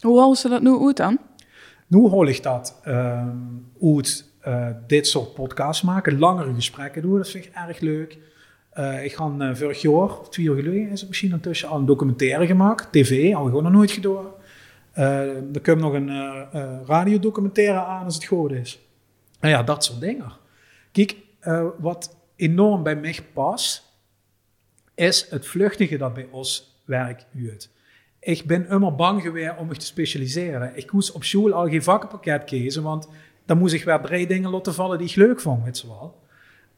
Hoe 0.00 0.16
houden 0.16 0.38
ze 0.38 0.48
dat 0.48 0.62
nu 0.62 0.86
uit 0.86 0.96
dan? 0.96 1.18
Nu 1.86 1.98
hol 1.98 2.26
ik 2.26 2.42
dat 2.42 2.80
uh, 2.86 3.28
uit 3.82 4.29
uh, 4.46 4.66
dit 4.86 5.06
soort 5.06 5.34
podcasts 5.34 5.82
maken, 5.82 6.18
langere 6.18 6.54
gesprekken 6.54 7.02
doen. 7.02 7.16
Dat 7.16 7.28
vind 7.28 7.44
ik 7.44 7.52
erg 7.54 7.80
leuk. 7.80 8.18
Uh, 8.74 9.04
ik 9.04 9.14
ga 9.14 9.34
uh, 9.38 9.54
vorig 9.54 9.82
jaar, 9.82 10.18
of 10.18 10.28
twee 10.28 10.46
jaar 10.46 10.54
geleden, 10.54 10.90
is 10.90 11.00
het 11.00 11.08
misschien 11.08 11.28
ondertussen 11.28 11.68
al 11.68 11.78
een 11.78 11.86
documentaire 11.86 12.46
gemaakt. 12.46 12.92
TV, 12.92 13.34
al 13.34 13.44
gewoon 13.44 13.62
nog 13.62 13.72
nooit 13.72 13.90
gedaan. 13.90 14.26
er 15.52 15.60
komt 15.62 15.80
nog 15.80 15.92
een 15.92 16.10
radiodocumentaire 16.86 17.78
aan 17.78 18.04
als 18.04 18.14
het 18.14 18.24
goed 18.24 18.52
is. 18.52 18.80
Nou 19.40 19.54
ja, 19.54 19.62
dat 19.62 19.84
soort 19.84 20.00
dingen. 20.00 20.32
Kijk, 20.92 21.16
wat 21.78 22.16
enorm 22.36 22.82
bij 22.82 22.96
mij 22.96 23.18
past, 23.32 23.88
is 24.94 25.26
het 25.30 25.46
vluchtige 25.46 25.96
dat 25.96 26.14
bij 26.14 26.28
ons 26.30 26.80
werk 26.84 27.24
uit. 27.36 27.70
Ik 28.20 28.44
ben 28.44 28.68
immer 28.68 28.94
bang 28.94 29.22
geweest 29.22 29.56
om 29.58 29.66
me 29.66 29.76
te 29.76 29.86
specialiseren. 29.86 30.76
Ik 30.76 30.92
moest 30.92 31.12
op 31.12 31.24
school 31.24 31.52
al 31.52 31.68
geen 31.68 31.82
vakkenpakket 31.82 32.44
kiezen, 32.44 32.82
want 32.82 33.08
dan 33.50 33.58
moest 33.58 33.74
ik 33.74 33.84
weer 33.84 34.00
drie 34.00 34.26
dingen 34.26 34.50
laten 34.50 34.74
vallen 34.74 34.98
die 34.98 35.08
ik 35.08 35.14
leuk 35.14 35.40
vond, 35.40 35.64
weet 35.64 35.80
je 35.80 35.86
wel. 35.86 36.18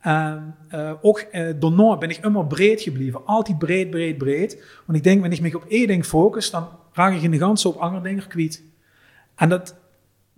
En 0.01 0.55
uh, 0.75 0.93
ook 1.01 1.27
uh, 1.33 1.51
daarna 1.59 1.97
ben 1.97 2.11
ik 2.11 2.17
immer 2.17 2.47
breed 2.47 2.81
gebleven. 2.81 3.27
Altijd 3.27 3.59
breed, 3.59 3.91
breed, 3.91 4.19
breed. 4.19 4.65
Want 4.87 4.99
ik 4.99 5.05
denk, 5.05 5.21
wanneer 5.21 5.45
ik 5.45 5.53
me 5.53 5.57
op 5.57 5.65
één 5.69 5.87
ding 5.87 6.07
focus, 6.07 6.51
dan 6.51 6.69
raak 6.93 7.15
ik 7.15 7.23
in 7.23 7.31
de 7.31 7.39
ganse 7.39 7.69
op 7.69 7.77
andere 7.77 8.03
dingen 8.03 8.27
kwijt. 8.27 8.63
En 9.35 9.49
dat, 9.49 9.75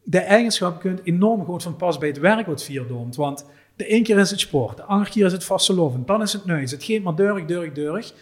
de 0.03 0.19
eigenschap 0.19 0.81
kunt 0.81 1.01
enorm 1.05 1.45
goed 1.45 1.63
van 1.63 1.77
pas 1.77 1.99
bij 1.99 2.09
het 2.09 2.19
werk 2.19 2.47
wat 2.47 2.63
vierdoomt. 2.63 3.17
Want 3.17 3.47
de 3.77 3.87
ene 3.87 4.05
keer 4.05 4.19
is 4.19 4.31
het 4.31 4.41
sport, 4.41 4.77
de 4.77 4.83
andere 4.83 5.11
keer 5.11 5.27
is 5.27 5.33
het 5.33 5.45
vastelovend, 5.45 6.07
dan 6.07 6.23
is 6.23 6.33
het 6.33 6.45
neus. 6.45 6.71
Het 6.71 6.85
geeft 6.85 7.03
maar 7.03 7.15
deurig, 7.15 7.45
deurig, 7.45 7.73
deurig. 7.73 8.13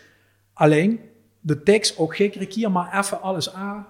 Alleen, 0.53 1.01
de 1.41 1.63
tekst 1.63 1.99
ook 1.99 2.17
gekke 2.17 2.47
keer 2.47 2.71
maar 2.71 2.99
even 2.99 3.23
alles 3.23 3.55
aan. 3.55 3.87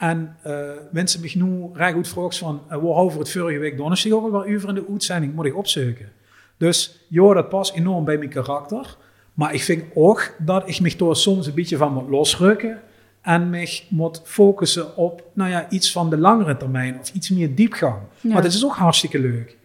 En 0.00 0.36
uh, 0.46 0.70
mensen 0.90 1.20
me 1.20 1.30
nu 1.34 1.68
recht 1.72 1.94
goed 1.94 2.08
vragen 2.08 2.32
van, 2.32 2.62
uh, 2.70 2.76
we 2.76 2.86
over 2.86 3.18
het 3.18 3.30
vorige 3.30 3.58
week 3.58 3.76
donderdag 3.76 4.12
ook 4.12 4.30
wel 4.30 4.46
uur 4.46 4.68
in 4.68 4.74
de 4.74 4.84
uitzending, 4.90 5.34
moet 5.34 5.46
ik 5.46 5.56
opzoeken. 5.56 6.08
Dus 6.56 7.04
ja, 7.08 7.34
dat 7.34 7.48
past 7.48 7.74
enorm 7.74 8.04
bij 8.04 8.18
mijn 8.18 8.30
karakter. 8.30 8.96
Maar 9.34 9.54
ik 9.54 9.62
vind 9.62 9.84
ook 9.94 10.34
dat 10.38 10.68
ik 10.68 10.80
me 10.80 10.96
toch 10.96 11.16
soms 11.16 11.46
een 11.46 11.54
beetje 11.54 11.76
van 11.76 11.92
moet 11.92 12.08
losrukken. 12.08 12.80
En 13.20 13.50
me 13.50 13.80
moet 13.88 14.22
focussen 14.24 14.96
op 14.96 15.30
nou 15.32 15.50
ja, 15.50 15.70
iets 15.70 15.92
van 15.92 16.10
de 16.10 16.18
langere 16.18 16.56
termijn 16.56 16.98
of 17.00 17.12
iets 17.12 17.30
meer 17.30 17.54
diepgang. 17.54 17.98
Maar 18.20 18.42
dat 18.42 18.52
is 18.52 18.64
ook 18.64 18.76
hartstikke 18.76 19.18
leuk. 19.18 19.56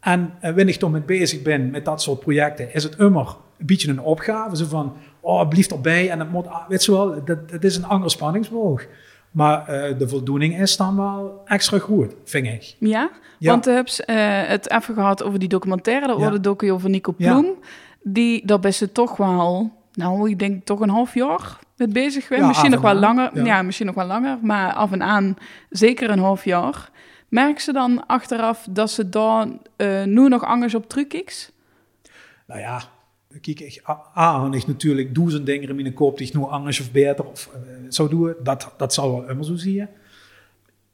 En 0.00 0.20
uh, 0.20 0.40
wanneer 0.40 0.68
ik 0.68 0.76
toch 0.76 0.90
mee 0.90 1.00
bezig 1.00 1.42
ben 1.42 1.70
met 1.70 1.84
dat 1.84 2.02
soort 2.02 2.20
projecten, 2.20 2.74
is 2.74 2.82
het 2.82 2.96
immer 2.96 3.36
een 3.58 3.66
beetje 3.66 3.88
een 3.88 4.00
opgave. 4.00 4.56
Zo 4.56 4.64
van, 4.64 4.96
oh, 5.20 5.48
blijf 5.48 5.70
erbij. 5.70 6.10
En 6.10 6.18
dat 6.18 6.30
moet, 6.30 6.46
ah, 6.46 6.68
weet 6.68 6.84
je 6.84 6.92
wel, 6.92 7.24
dat, 7.24 7.50
dat 7.50 7.64
is 7.64 7.76
een 7.76 7.84
andere 7.84 8.10
spanningsboog. 8.10 8.86
Maar 9.32 9.60
uh, 9.60 9.98
de 9.98 10.08
voldoening 10.08 10.58
is 10.58 10.76
dan 10.76 10.96
wel 10.96 11.42
extra 11.44 11.78
goed, 11.78 12.14
vind 12.24 12.46
ik. 12.46 12.76
Ja, 12.78 13.10
want 13.38 13.64
je 13.64 13.70
hebt 13.70 14.00
uh, 14.06 14.16
het 14.48 14.70
even 14.70 14.94
gehad 14.94 15.22
over 15.22 15.38
die 15.38 15.48
documentaire, 15.48 16.06
dat 16.06 16.18
ja. 16.18 16.30
de 16.30 16.40
docu 16.40 16.72
over 16.72 16.90
Nico 16.90 17.12
Ploem. 17.12 17.44
Ja. 17.44 17.68
Die, 18.02 18.58
ben 18.58 18.74
ze 18.74 18.92
toch 18.92 19.16
wel, 19.16 19.72
nou, 19.92 20.30
ik 20.30 20.38
denk 20.38 20.64
toch 20.64 20.80
een 20.80 20.88
half 20.88 21.14
jaar 21.14 21.58
mee 21.76 21.88
bezig 21.88 22.26
geweest. 22.26 22.46
misschien 22.46 22.70
nog 22.70 22.80
wel 22.80 22.94
langer, 22.94 23.44
ja. 23.44 23.62
misschien 23.62 23.86
nog 23.86 23.94
wel 23.94 24.06
langer, 24.06 24.38
maar 24.42 24.72
af 24.72 24.92
en 24.92 25.02
aan 25.02 25.36
zeker 25.70 26.10
een 26.10 26.18
half 26.18 26.44
jaar. 26.44 26.90
Merk 27.28 27.60
ze 27.60 27.72
dan 27.72 28.06
achteraf 28.06 28.66
dat 28.70 28.90
ze 28.90 29.08
daar 29.08 29.46
uh, 29.76 30.04
nu 30.04 30.28
nog 30.28 30.44
anders 30.44 30.74
op 30.74 30.88
truckies? 30.88 31.50
Nou 32.46 32.60
ja, 32.60 32.82
kijk, 33.40 33.60
ik, 33.60 33.82
aan 34.14 34.54
is 34.54 34.66
natuurlijk 34.66 35.14
duizend 35.14 35.46
dingen 35.46 35.68
in 35.68 35.74
mijn 35.74 35.94
kop 35.94 36.18
die 36.18 36.26
ik 36.26 36.34
nu 36.34 36.40
anders 36.40 36.80
of 36.80 36.92
beter 36.92 37.24
of 37.26 37.50
uh, 37.54 37.60
zou 37.88 38.08
doen. 38.08 38.34
Dat, 38.42 38.74
dat 38.76 38.94
zal 38.94 39.12
wel 39.12 39.28
immer 39.28 39.44
zo 39.44 39.56
zien. 39.56 39.88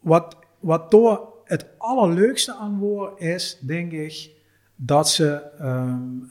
Wat, 0.00 0.36
wat 0.60 0.90
door 0.90 1.32
het 1.44 1.66
allerleukste 1.78 2.54
aan 2.54 2.78
wordt 2.78 3.20
is, 3.20 3.58
denk 3.60 3.92
ik, 3.92 4.30
dat 4.76 5.10
ze... 5.10 5.42
Um, 5.60 6.28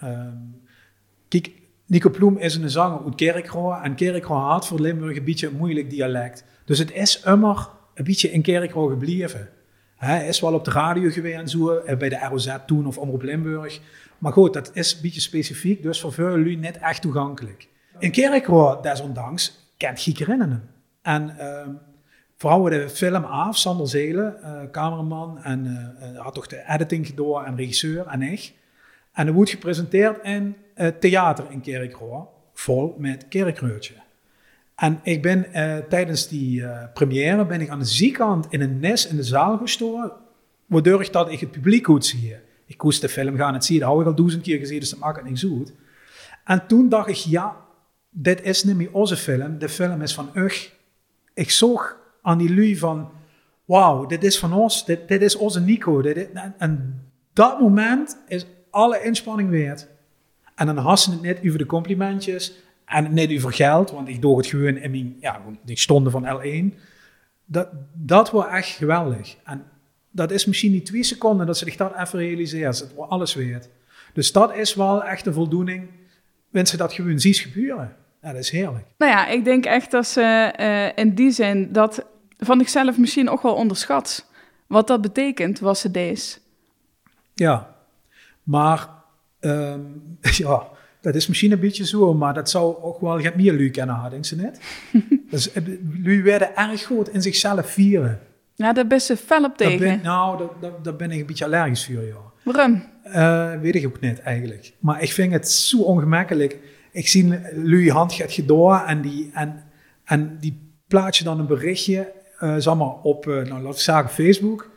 kijk, 1.28 1.52
Nico 1.86 2.10
Ploem 2.10 2.38
is 2.38 2.56
een 2.56 2.70
zanger 2.70 3.06
uit 3.06 3.16
Kerkroo. 3.16 3.72
En 3.72 3.96
Kerkroo 3.96 4.38
had 4.38 4.68
voor 4.68 4.80
Limburg 4.80 5.18
een 5.18 5.24
beetje 5.24 5.48
een 5.48 5.58
moeilijk 5.58 5.90
dialect. 5.90 6.44
Dus 6.66 6.80
het 6.80 6.92
is 6.92 7.22
immer 7.24 7.70
een 7.94 8.04
beetje 8.04 8.32
in 8.32 8.42
Kerkroo 8.42 8.88
gebleven. 8.88 9.50
Hij 9.98 10.28
is 10.28 10.40
wel 10.40 10.54
op 10.54 10.66
de 10.66 10.72
radio 10.72 11.10
geweest 11.10 11.38
en 11.38 11.50
zo, 11.50 11.78
eh, 11.78 11.98
bij 11.98 12.10
de 12.10 12.28
ROZ 12.30 12.56
toen 12.66 12.88
of 12.88 12.98
Omroep 12.98 13.22
Limburg. 13.22 13.80
Maar 14.18 14.32
goed, 14.32 14.54
dat 14.54 14.72
is 14.74 14.94
een 14.94 15.02
beetje 15.02 15.22
specifiek, 15.22 15.84
dus 15.84 16.02
voor 16.02 16.14
veel 16.14 16.38
jullie 16.38 16.58
niet 16.58 16.78
echt 16.78 17.02
toegankelijk. 17.02 17.68
In 18.00 18.12
Kerkroo, 18.12 18.82
desondanks, 18.82 19.72
kent 19.78 20.00
Giekerinnen. 20.00 20.70
En 21.02 21.36
uh, 21.40 21.68
vooral 22.36 22.64
de 22.64 22.90
film 22.90 23.24
af, 23.24 23.58
Sander 23.58 23.88
Zelen, 23.88 24.38
uh, 24.44 24.62
cameraman, 24.72 25.44
en 25.44 25.66
uh, 26.16 26.20
had 26.20 26.34
toch 26.34 26.48
de 26.48 26.64
editing 26.68 27.08
gedaan 27.08 27.46
en 27.46 27.56
regisseur 27.56 28.08
en 28.08 28.22
ik. 28.22 28.54
En 29.14 29.26
het 29.26 29.36
wordt 29.36 29.50
gepresenteerd 29.50 30.24
in 30.24 30.56
het 30.74 31.02
theater 31.02 31.46
in 31.50 31.62
Kerkroo, 31.62 32.30
vol 32.54 32.96
met 32.98 33.28
kerkreutje. 33.28 33.94
En 34.78 35.00
ik 35.04 35.22
ben 35.22 35.46
uh, 35.54 35.78
tijdens 35.78 36.28
die 36.28 36.60
uh, 36.60 36.84
première 36.94 37.46
ben 37.46 37.62
ik 37.62 37.70
aan 37.70 37.80
de 37.80 37.86
zijkant 37.86 38.46
in 38.50 38.62
een 38.62 38.80
nes 38.80 39.08
in 39.08 39.16
de 39.16 39.24
zaal 39.24 39.58
gestoren, 39.58 40.12
waardoor 40.66 41.02
ik 41.02 41.12
dat 41.12 41.32
ik 41.32 41.40
het 41.40 41.52
publiek 41.52 41.86
goed 41.86 42.06
zie. 42.06 42.36
Ik 42.66 42.78
koest 42.78 43.02
de 43.02 43.10
film 43.10 43.38
gaan 43.38 43.54
het 43.54 43.66
zien, 43.66 43.80
dat 43.80 43.90
had 43.90 44.00
ik 44.00 44.06
al 44.06 44.16
duizend 44.16 44.44
keer 44.44 44.60
gezien, 44.60 44.80
dus 44.80 44.90
dat 44.90 45.00
maakt 45.00 45.18
het 45.18 45.26
niet 45.26 45.40
zo 45.40 45.50
goed. 45.50 45.74
En 46.44 46.68
toen 46.68 46.90
dacht 46.90 47.08
ik, 47.08 47.16
ja, 47.16 47.56
dit 48.10 48.42
is 48.42 48.64
niet 48.64 48.76
meer 48.76 48.92
onze 48.92 49.16
film, 49.16 49.60
de 49.60 49.70
film 49.70 50.02
is 50.02 50.14
van 50.14 50.30
Ugh. 50.34 50.70
Ik 51.34 51.50
zag 51.50 51.98
aan 52.22 52.38
die 52.38 52.56
lui 52.56 52.78
van, 52.78 53.10
wauw, 53.66 54.06
dit 54.06 54.24
is 54.24 54.40
van 54.40 54.54
ons, 54.54 54.86
dit, 54.86 55.08
dit 55.08 55.22
is 55.22 55.36
onze 55.36 55.60
Nico. 55.60 56.02
En, 56.58 57.02
dat 57.34 57.60
moment 57.60 58.18
is 58.28 58.46
alle 58.70 59.04
inspanning 59.04 59.50
waard. 59.50 59.88
En 60.56 60.66
dan 60.66 60.78
hassen 60.78 61.12
het 61.12 61.22
net 61.22 61.40
over 61.46 61.58
de 61.58 61.66
complimentjes 61.66 62.54
en 62.88 63.14
net 63.14 63.36
over 63.36 63.54
geld, 63.54 63.92
want 63.92 64.08
ik 64.08 64.22
doe 64.22 64.38
het 64.38 64.46
gewoon 64.46 64.78
in 64.78 64.92
mijn, 64.92 65.18
ja, 65.20 65.42
die 65.66 65.78
stonden 65.78 66.12
van 66.12 66.26
L1. 66.26 66.80
Dat, 67.46 67.70
dat 67.94 68.32
was 68.32 68.48
echt 68.48 68.70
geweldig. 68.70 69.36
En 69.44 69.64
dat 70.12 70.32
is 70.32 70.46
misschien 70.46 70.72
niet 70.72 70.86
twee 70.86 71.04
seconden 71.04 71.46
dat 71.46 71.58
ze 71.58 71.66
zich 71.66 71.76
dat 71.76 71.96
even 71.96 72.20
realiseert. 72.20 72.94
Wordt 72.96 73.12
alles 73.12 73.34
weet. 73.34 73.70
Dus 74.14 74.32
dat 74.32 74.56
is 74.56 74.76
wel 74.76 75.04
echt 75.04 75.26
een 75.26 75.34
voldoening. 75.34 75.90
Wanneer 76.50 76.78
dat 76.78 76.94
gewoon 76.94 77.20
ziet 77.20 77.38
gebeuren. 77.38 77.96
Ja, 78.22 78.32
dat 78.32 78.42
is 78.42 78.50
heerlijk. 78.50 78.86
Nou 78.98 79.12
ja, 79.12 79.28
ik 79.28 79.44
denk 79.44 79.66
echt 79.66 79.92
dat 79.92 80.08
ze 80.08 80.54
uh, 80.60 81.04
in 81.04 81.16
die 81.16 81.32
zin 81.32 81.72
dat 81.72 82.06
van 82.38 82.60
zichzelf 82.60 82.98
misschien 82.98 83.30
ook 83.30 83.42
wel 83.42 83.56
onderschat. 83.56 84.26
Wat 84.68 84.88
dat 84.88 85.02
betekent, 85.02 85.60
was 85.60 85.80
ze 85.80 85.92
deze. 85.92 86.38
Ja, 87.34 87.76
maar 88.44 88.90
um, 89.40 90.18
ja, 90.44 90.68
dat 91.08 91.16
is 91.16 91.28
misschien 91.28 91.52
een 91.52 91.60
beetje 91.60 91.86
zo, 91.86 92.14
maar 92.14 92.34
dat 92.34 92.50
zou 92.50 92.76
ook 92.82 93.02
wel 93.02 93.22
het 93.22 93.36
meer 93.36 93.54
lui 93.54 93.70
kennen, 93.70 94.10
denk 94.10 94.26
ze 94.26 94.36
net. 94.36 94.60
dus 95.32 95.50
lui 96.04 96.22
werden 96.22 96.56
erg 96.56 96.86
goed 96.86 97.14
in 97.14 97.22
zichzelf 97.22 97.70
vieren. 97.70 98.20
Ja, 98.56 98.74
daar 98.74 98.88
ben 98.88 99.00
je 99.08 99.18
fel 99.18 99.44
op 99.44 99.58
tegen. 99.58 99.80
Ben, 99.80 100.00
nou, 100.04 100.50
daar, 100.84 100.96
ben 100.96 101.12
ik 101.12 101.20
een 101.20 101.26
beetje 101.26 101.46
allergisch 101.46 101.86
voor, 101.86 102.04
ja. 102.04 102.16
Waarom? 102.44 102.84
Uh, 103.06 103.60
weet 103.62 103.76
ik 103.76 103.86
ook 103.86 104.00
niet, 104.00 104.20
eigenlijk. 104.20 104.74
Maar 104.80 105.02
ik 105.02 105.12
vind 105.12 105.34
het 105.34 105.52
zo 105.52 105.82
ongemakkelijk. 105.82 106.58
Ik 106.92 107.08
zie 107.08 107.40
lui 107.54 107.92
hand 107.92 108.14
gaat 108.14 108.32
gedaan 108.32 108.86
en 108.86 109.02
die, 109.02 109.30
en, 109.34 109.64
en 110.04 110.38
die 110.40 110.72
plaats 110.88 111.18
je 111.18 111.24
dan 111.24 111.40
een 111.40 111.48
berichtje, 111.48 112.12
uh, 112.40 112.56
zeg 112.58 112.76
maar, 112.76 112.94
op, 113.02 113.28
uh, 113.28 113.34
nou, 113.34 113.48
laten 113.48 113.70
we 113.70 113.80
zeggen, 113.80 114.10
Facebook, 114.10 114.70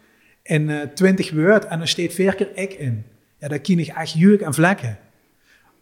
in 0.42 0.90
20 0.94 1.30
woord 1.30 1.66
en 1.66 1.80
er 1.80 1.88
staat 1.88 2.12
vier 2.12 2.34
keer 2.34 2.50
ik 2.54 2.72
in. 2.72 3.04
Ja, 3.38 3.48
dan 3.48 3.60
ken 3.60 3.78
ik 3.78 3.88
echt 3.88 4.12
juk 4.12 4.40
en 4.40 4.54
vlekken. 4.54 4.98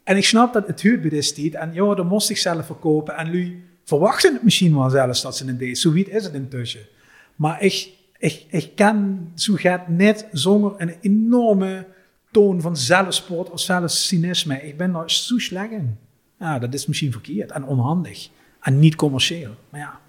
En 0.08 0.16
ik 0.16 0.24
snap 0.24 0.52
dat 0.52 0.66
het 0.66 0.82
bij 0.82 1.10
dit 1.10 1.34
tijd. 1.34 1.54
En 1.54 1.70
ja, 1.72 1.94
dan 1.94 2.06
moest 2.06 2.30
ik 2.30 2.36
zelf 2.36 2.66
verkopen. 2.66 3.16
En 3.16 3.30
nu 3.30 3.64
verwachten 3.84 4.32
het 4.32 4.42
misschien 4.42 4.74
wel 4.74 4.90
zelfs 4.90 5.22
dat 5.22 5.36
ze 5.36 5.46
het 5.46 5.58
deed. 5.58 5.78
Zo 5.78 5.92
is 5.92 6.24
het 6.24 6.34
intussen. 6.34 6.80
Maar 7.36 7.62
ik, 7.62 7.88
ik, 8.18 8.44
ik 8.50 8.70
ken 8.74 9.30
zo 9.34 9.54
gaat 9.54 9.88
net 9.88 10.26
zonder 10.32 10.72
een 10.76 10.94
enorme 11.00 11.86
toon 12.30 12.60
van 12.60 12.76
zelfsport 12.76 13.50
of 13.50 13.60
zelfs 13.60 14.06
cynisme. 14.06 14.62
Ik 14.62 14.76
ben 14.76 14.92
daar 14.92 15.10
zo 15.10 15.38
slecht 15.38 15.70
in. 15.70 15.98
Ja, 16.38 16.58
dat 16.58 16.74
is 16.74 16.86
misschien 16.86 17.12
verkeerd 17.12 17.50
en 17.50 17.64
onhandig. 17.64 18.28
En 18.60 18.78
niet 18.78 18.96
commercieel. 18.96 19.54
Maar 19.68 19.80
ja. 19.80 20.00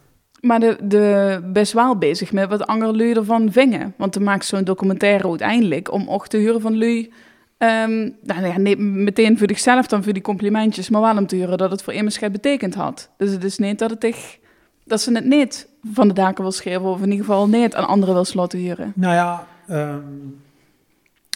Maar 0.41 0.59
de, 0.59 0.77
de 0.83 1.39
best 1.53 1.73
wel 1.73 1.97
bezig 1.97 2.31
met 2.31 2.49
wat 2.49 2.67
andere 2.67 2.95
lui 2.95 3.13
ervan 3.13 3.51
vingen. 3.51 3.93
Want 3.97 4.11
te 4.11 4.19
maakt 4.19 4.45
zo'n 4.45 4.63
documentaire 4.63 5.27
uiteindelijk 5.29 5.91
om 5.91 6.09
ook 6.09 6.27
te 6.27 6.37
huren 6.37 6.61
van 6.61 6.77
lui 6.77 7.11
Ehm, 7.59 8.09
nou 8.21 8.45
ja, 8.45 8.57
nee, 8.57 8.77
meteen 8.77 9.37
voor 9.37 9.47
zichzelf 9.47 9.87
dan 9.87 10.03
voor 10.03 10.13
die 10.13 10.21
complimentjes, 10.21 10.89
maar 10.89 11.01
wel 11.01 11.17
om 11.17 11.27
te 11.27 11.37
horen 11.37 11.57
dat 11.57 11.71
het 11.71 11.83
voor 11.83 11.93
immers 11.93 12.19
betekend 12.19 12.75
had. 12.75 13.09
Dus 13.17 13.31
het 13.31 13.43
is 13.43 13.57
niet 13.57 13.79
dat, 13.79 13.89
het 13.89 14.03
echt, 14.03 14.39
dat 14.83 15.01
ze 15.01 15.13
het 15.13 15.25
niet 15.25 15.67
van 15.93 16.07
de 16.07 16.13
daken 16.13 16.43
wil 16.43 16.51
schrijven, 16.51 16.89
of 16.89 17.01
in 17.01 17.11
ieder 17.11 17.25
geval 17.25 17.47
niet 17.47 17.75
aan 17.75 17.87
anderen 17.87 18.15
wil 18.15 18.25
laten 18.33 18.59
huren. 18.59 18.93
Nou 18.95 19.13
ja, 19.13 19.47
um, 19.69 20.41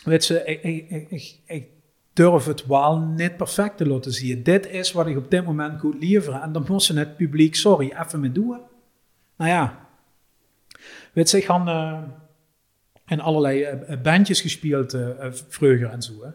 weet 0.04 0.24
ze, 0.24 0.44
ik, 0.46 0.64
ik, 0.64 1.10
ik, 1.10 1.40
ik, 1.46 1.68
durf 2.14 2.46
het 2.46 2.66
wel 2.66 2.98
niet 2.98 3.38
perfect 3.38 3.78
te 3.78 3.88
laten 3.88 4.12
zien. 4.12 4.44
Dit 4.44 4.70
is 4.70 4.92
wat 4.92 5.08
ik 5.08 5.18
op 5.18 5.32
dit 5.32 5.46
moment 5.46 5.80
goed 5.80 5.96
liever 6.00 6.34
en 6.34 6.52
dan 6.52 6.66
moest 6.68 6.86
ze 6.86 6.98
het 6.98 7.16
publiek, 7.16 7.56
sorry, 7.56 7.96
even 8.00 8.20
mee 8.20 8.32
doen. 8.32 8.58
Nou 9.36 9.52
ja, 9.52 9.88
weet 11.14 11.30
ze, 11.30 11.38
ik 11.38 11.46
ga 11.46 11.64
uh, 11.66 12.02
in 13.13 13.21
allerlei 13.21 13.62
uh, 13.62 14.02
bandjes 14.02 14.41
gespeeld 14.41 14.93
uh, 14.93 15.08
vroeger 15.30 15.89
en 15.89 16.02
zo. 16.02 16.13
Hè. 16.23 16.30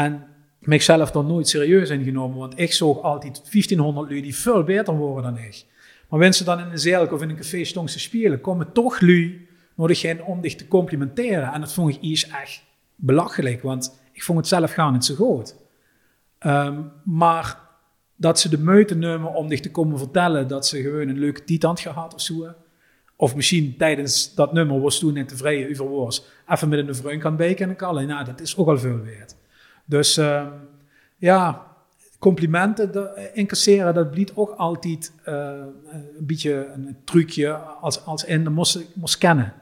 En 0.00 0.26
mijzelf 0.58 1.10
dan 1.10 1.26
nooit 1.26 1.48
serieus 1.48 1.90
ingenomen, 1.90 2.38
want 2.38 2.58
ik 2.58 2.72
zag 2.72 3.02
altijd 3.02 3.42
1500 3.52 4.08
lui 4.08 4.22
die 4.22 4.36
veel 4.36 4.64
beter 4.64 4.96
worden 4.96 5.34
dan 5.34 5.42
ik. 5.42 5.64
Maar 6.08 6.18
wanneer 6.18 6.32
ze 6.32 6.44
dan 6.44 6.60
in 6.60 6.70
een 6.70 6.78
zeilk 6.78 7.12
of 7.12 7.22
in 7.22 7.28
een 7.28 7.36
café 7.36 7.64
stond 7.64 7.92
te 7.92 8.00
spelen, 8.00 8.40
komen 8.40 8.72
toch 8.72 9.00
lui 9.00 9.48
nodig 9.76 10.00
geen 10.00 10.24
om 10.24 10.40
dich 10.40 10.54
te 10.54 10.68
complimenteren. 10.68 11.52
En 11.52 11.60
dat 11.60 11.72
vond 11.72 11.94
ik 11.94 12.00
iets 12.00 12.28
echt 12.28 12.62
belachelijk, 12.96 13.62
want 13.62 14.00
ik 14.12 14.22
vond 14.22 14.38
het 14.38 14.48
zelf 14.48 14.72
gaan 14.72 14.92
niet 14.92 15.04
zo 15.04 15.14
goed. 15.14 15.56
Um, 16.46 16.90
maar 17.04 17.58
dat 18.16 18.40
ze 18.40 18.48
de 18.48 18.58
meute 18.58 18.94
nemen 18.94 19.34
om 19.34 19.48
dich 19.48 19.60
te 19.60 19.70
komen 19.70 19.98
vertellen 19.98 20.48
dat 20.48 20.66
ze 20.66 20.82
gewoon 20.82 21.08
een 21.08 21.18
leuke 21.18 21.66
had 21.66 21.80
gehad 21.80 22.14
of 22.14 22.20
zo. 22.20 22.54
Of 23.24 23.34
misschien 23.34 23.74
tijdens 23.78 24.34
dat 24.34 24.52
nummer 24.52 24.80
was 24.80 24.98
toen 24.98 25.12
net 25.12 25.28
tevreden 25.28 25.70
over 25.70 25.96
was, 25.96 26.24
even 26.48 26.68
met 26.68 26.88
een 26.88 26.94
vriend 26.94 27.22
kan 27.22 27.36
beken 27.36 27.68
en 27.68 27.76
kallen. 27.76 28.06
Nou, 28.06 28.24
dat 28.24 28.40
is 28.40 28.56
ook 28.56 28.68
al 28.68 28.78
veel 28.78 28.98
waard. 28.98 29.36
Dus 29.84 30.16
um, 30.16 30.48
ja, 31.16 31.66
complimenten 32.18 32.92
de, 32.92 33.30
incasseren, 33.32 33.94
dat 33.94 34.10
blijft 34.10 34.36
ook 34.36 34.50
altijd 34.50 35.12
uh, 35.28 35.34
een 35.92 36.26
beetje 36.26 36.70
een 36.74 36.96
trucje 37.04 37.52
als, 37.54 38.04
als 38.04 38.24
in 38.24 38.44
de 38.44 38.50
moest, 38.50 38.84
moest 38.94 39.18
kennen. 39.18 39.52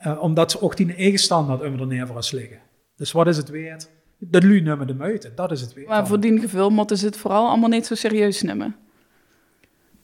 Uh, 0.00 0.22
omdat 0.22 0.50
ze 0.50 0.60
ook 0.60 0.76
die 0.76 0.94
eigen 0.94 1.18
standaard 1.18 1.62
onder 1.62 1.78
de 1.78 1.86
neer 1.86 2.08
liggen. 2.30 2.58
Dus 2.96 3.12
wat 3.12 3.26
is 3.26 3.36
het 3.36 3.50
waard? 3.50 3.90
De 4.18 4.40
lu 4.40 4.60
nemen 4.60 4.86
de 4.86 4.94
muiten, 4.94 5.32
dat 5.34 5.50
is 5.50 5.60
het 5.60 5.72
weer. 5.72 5.88
Maar 5.88 6.06
voor 6.06 6.20
die 6.20 6.40
gevoel 6.40 6.70
moeten 6.70 6.98
ze 6.98 7.06
het 7.06 7.16
vooral 7.16 7.48
allemaal 7.48 7.68
niet 7.68 7.86
zo 7.86 7.94
serieus 7.94 8.42
nemen. 8.42 8.76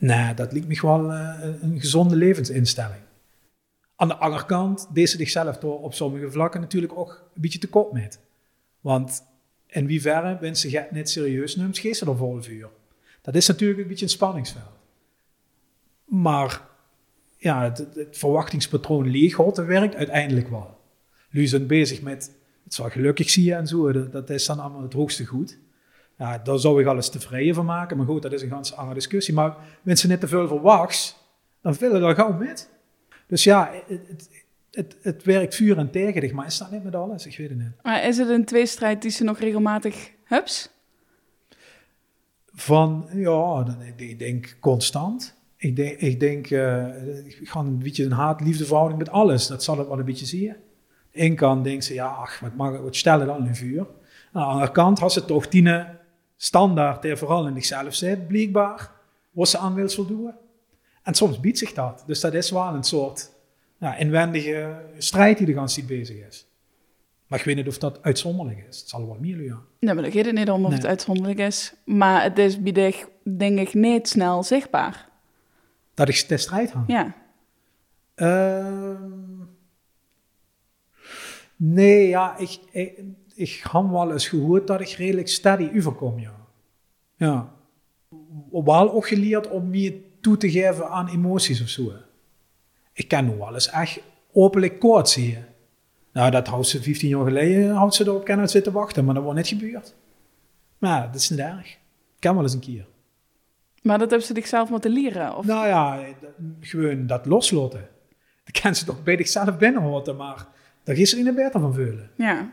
Nee, 0.03 0.35
dat 0.35 0.53
lijkt 0.53 0.69
me 0.69 0.79
wel 0.81 1.13
uh, 1.13 1.39
een 1.61 1.81
gezonde 1.81 2.17
levensinstelling. 2.17 3.01
Aan 3.97 4.09
de 4.09 4.17
andere 4.17 4.47
kant, 4.47 4.89
deze 4.93 5.17
zichzelf 5.17 5.59
door 5.59 5.81
op 5.81 5.95
sommige 5.95 6.31
vlakken 6.31 6.61
natuurlijk 6.61 6.97
ook 6.97 7.31
een 7.35 7.41
beetje 7.41 7.59
te 7.59 7.69
kop 7.69 7.93
met. 7.93 8.21
Want 8.81 9.23
in 9.67 9.89
hoeverre 9.89 10.39
mensen 10.41 10.71
ze 10.71 10.87
niet 10.91 11.11
serieus 11.11 11.57
neemt, 11.57 11.79
geeft 11.79 11.99
ze 11.99 12.07
er 12.07 12.17
volle 12.17 12.43
vuur. 12.43 12.69
Dat 13.21 13.35
is 13.35 13.47
natuurlijk 13.47 13.81
een 13.81 13.87
beetje 13.87 14.05
een 14.05 14.11
spanningsveld. 14.11 14.79
Maar 16.05 16.61
ja, 17.39 17.63
het, 17.63 17.79
het 17.95 18.19
verwachtingspatroon 18.19 19.11
leeghouden 19.11 19.67
werkt 19.67 19.95
uiteindelijk 19.95 20.49
wel. 20.49 20.79
Jullie 21.31 21.49
zijn 21.49 21.67
bezig 21.67 22.03
met 22.03 22.31
het 22.65 22.75
zal 22.75 22.91
gelukkig 22.91 23.31
zie 23.31 23.45
je 23.45 23.55
en 23.55 23.67
zo, 23.67 23.93
dat, 23.93 24.13
dat, 24.13 24.31
is 24.31 24.47
dan 24.47 24.59
allemaal 24.59 24.83
het 24.83 24.93
hoogste 24.93 25.25
goed. 25.25 25.59
Ja, 26.23 26.39
daar 26.39 26.59
zou 26.59 26.81
ik 26.81 26.87
alles 26.87 27.09
tevreden 27.09 27.55
van 27.55 27.65
maken, 27.65 27.97
maar 27.97 28.07
goed, 28.07 28.23
dat 28.23 28.33
is 28.33 28.43
een 28.43 28.49
ganz 28.49 28.73
andere 28.73 28.95
discussie. 28.95 29.35
Maar 29.35 29.57
mensen 29.83 30.09
niet 30.09 30.21
te 30.21 30.29
veel 30.29 30.49
verwachts, 30.49 31.17
dan 31.61 31.75
willen 31.75 32.01
daar 32.01 32.15
gauw 32.15 32.33
met. 32.33 32.71
Dus 33.27 33.45
ja, 33.45 33.71
het, 33.87 34.01
het, 34.09 34.29
het, 34.71 34.97
het 35.03 35.23
werkt 35.25 35.55
vuur 35.55 35.79
en 35.79 35.91
tegen 35.91 36.35
maar 36.35 36.47
is 36.47 36.59
dat 36.59 36.71
niet 36.71 36.85
met 36.85 36.95
alles? 36.95 37.27
Ik 37.27 37.37
weet 37.37 37.49
het 37.49 37.59
niet. 37.59 37.73
Maar 37.83 38.05
is 38.05 38.19
het 38.19 38.29
een 38.29 38.45
tweestrijd 38.45 39.03
die 39.03 39.11
ze 39.11 39.25
nog 39.25 39.39
regelmatig 39.39 40.11
hups? 40.25 40.71
Van, 42.53 43.09
ja, 43.13 43.67
ik 43.97 44.19
denk 44.19 44.57
constant. 44.61 45.35
Ik 45.57 45.77
denk, 45.77 45.99
ik 45.99 46.21
denk 46.21 46.51
uh, 46.51 47.27
ik 47.27 47.49
ga 47.49 47.61
een 47.61 47.79
beetje 47.79 48.05
een 48.05 48.13
haat-liefde 48.13 48.65
verhouding 48.65 48.99
met 48.99 49.11
alles. 49.11 49.47
Dat 49.47 49.63
zal 49.63 49.79
het 49.79 49.89
wel 49.89 49.99
een 49.99 50.05
beetje 50.05 50.27
zien. 50.27 50.57
Eén 51.13 51.35
kant 51.35 51.65
denkt 51.65 51.85
ze, 51.85 51.95
ja, 51.95 52.07
ach, 52.07 52.41
wat, 52.41 52.55
mag, 52.55 52.81
wat 52.81 52.97
stellen 52.97 53.27
dan 53.27 53.47
in 53.47 53.55
vuur? 53.55 53.87
Aan 54.33 54.43
de 54.43 54.49
andere 54.49 54.73
kant 54.73 54.99
had 54.99 55.13
ze 55.13 55.25
toch 55.25 55.49
die 55.49 55.63
standaard, 56.43 57.03
die 57.03 57.17
vooral 57.17 57.47
in 57.47 57.55
zichzelf 57.55 57.95
zit, 57.95 58.29
blijkbaar, 58.29 58.91
wat 59.31 59.49
ze 59.49 59.59
aan 59.59 59.75
wil 59.75 59.89
voldoen. 59.89 60.33
En 61.03 61.15
soms 61.15 61.41
biedt 61.41 61.59
zich 61.59 61.73
dat. 61.73 62.05
Dus 62.07 62.21
dat 62.21 62.35
is 62.35 62.51
wel 62.51 62.75
een 62.75 62.85
soort 62.85 63.31
ja, 63.79 63.97
inwendige 63.97 64.81
strijd 64.99 65.39
die 65.39 65.47
de 65.47 65.53
hele 65.53 65.67
tijd 65.67 65.87
bezig 65.87 66.27
is. 66.27 66.47
Maar 67.27 67.39
ik 67.39 67.45
weet 67.45 67.57
niet 67.57 67.69
of 67.69 67.79
dat 67.79 68.03
uitzonderlijk 68.03 68.67
is. 68.69 68.79
Het 68.79 68.89
zal 68.89 69.07
wel 69.07 69.17
meer 69.21 69.43
ja. 69.43 69.59
Nee, 69.79 69.95
maar 69.95 70.05
dat 70.05 70.13
gaat 70.13 70.25
het 70.25 70.35
niet 70.35 70.51
om 70.51 70.65
of 70.65 70.73
het 70.73 70.87
uitzonderlijk 70.87 71.39
is. 71.39 71.75
Maar 71.85 72.23
het 72.23 72.39
is 72.39 72.63
bij 72.63 72.95
denk 73.23 73.59
ik, 73.59 73.75
niet 73.75 74.09
snel 74.09 74.43
zichtbaar. 74.43 75.09
Dat 75.95 76.09
ik 76.09 76.29
de 76.29 76.37
strijd 76.37 76.71
had? 76.71 76.85
Ja. 76.87 77.15
Uh, 78.17 79.01
Nee, 81.65 82.09
ja, 82.09 82.37
ik, 82.37 82.59
ik, 82.71 83.01
ik 83.35 83.65
heb 83.73 83.91
wel 83.91 84.13
eens 84.13 84.29
gehoord 84.29 84.67
dat 84.67 84.81
ik 84.81 84.89
redelijk 84.89 85.29
steady 85.29 85.71
overkom, 85.77 86.19
ja. 86.19 86.35
Ja. 87.17 87.53
Wel 88.51 88.93
ook 88.93 89.07
geleerd 89.07 89.49
om 89.49 89.71
meer 89.71 89.95
toe 90.21 90.37
te 90.37 90.51
geven 90.51 90.89
aan 90.89 91.09
emoties 91.09 91.63
of 91.63 91.69
zo. 91.69 91.93
Ik 92.93 93.09
kan 93.09 93.25
nu 93.25 93.37
wel 93.37 93.55
eens 93.55 93.71
echt 93.71 94.01
openlijk 94.33 94.79
koord 94.79 95.09
zien. 95.09 95.45
Nou, 96.13 96.31
dat 96.31 96.47
houdt 96.47 96.67
ze 96.67 96.83
15 96.83 97.09
jaar 97.09 97.25
geleden, 97.25 97.75
houdt 97.75 97.95
ze 97.95 98.05
erop 98.05 98.25
kennen 98.25 98.49
zitten 98.49 98.73
wachten, 98.73 99.05
maar 99.05 99.15
dat 99.15 99.23
wordt 99.23 99.39
niet 99.39 99.49
gebeurd. 99.49 99.95
Maar 100.79 101.07
dat 101.07 101.15
is 101.21 101.31
niet 101.31 101.39
erg. 101.39 101.71
Ik 102.15 102.19
kan 102.19 102.35
wel 102.35 102.43
eens 102.43 102.53
een 102.53 102.61
keer. 102.61 102.87
Maar 103.83 103.99
dat 103.99 104.11
hebben 104.11 104.27
ze 104.27 104.35
zichzelf 104.35 104.71
moeten 104.71 104.91
leren? 104.91 105.37
Of? 105.37 105.47
Nou 105.47 105.67
ja, 105.67 106.05
gewoon 106.61 107.07
dat 107.07 107.27
loslaten. 107.27 107.89
Dat 108.45 108.61
kan 108.61 108.75
ze 108.75 108.85
toch 108.85 109.03
bij 109.03 109.17
zichzelf 109.17 109.59
binnenhouden, 109.59 110.17
maar 110.17 110.47
daar 110.83 110.97
is 110.97 111.13
er 111.13 111.19
in 111.19 111.25
de 111.25 111.33
beter 111.33 111.61
van 111.61 111.75
vullen. 111.75 112.11
Ja. 112.17 112.53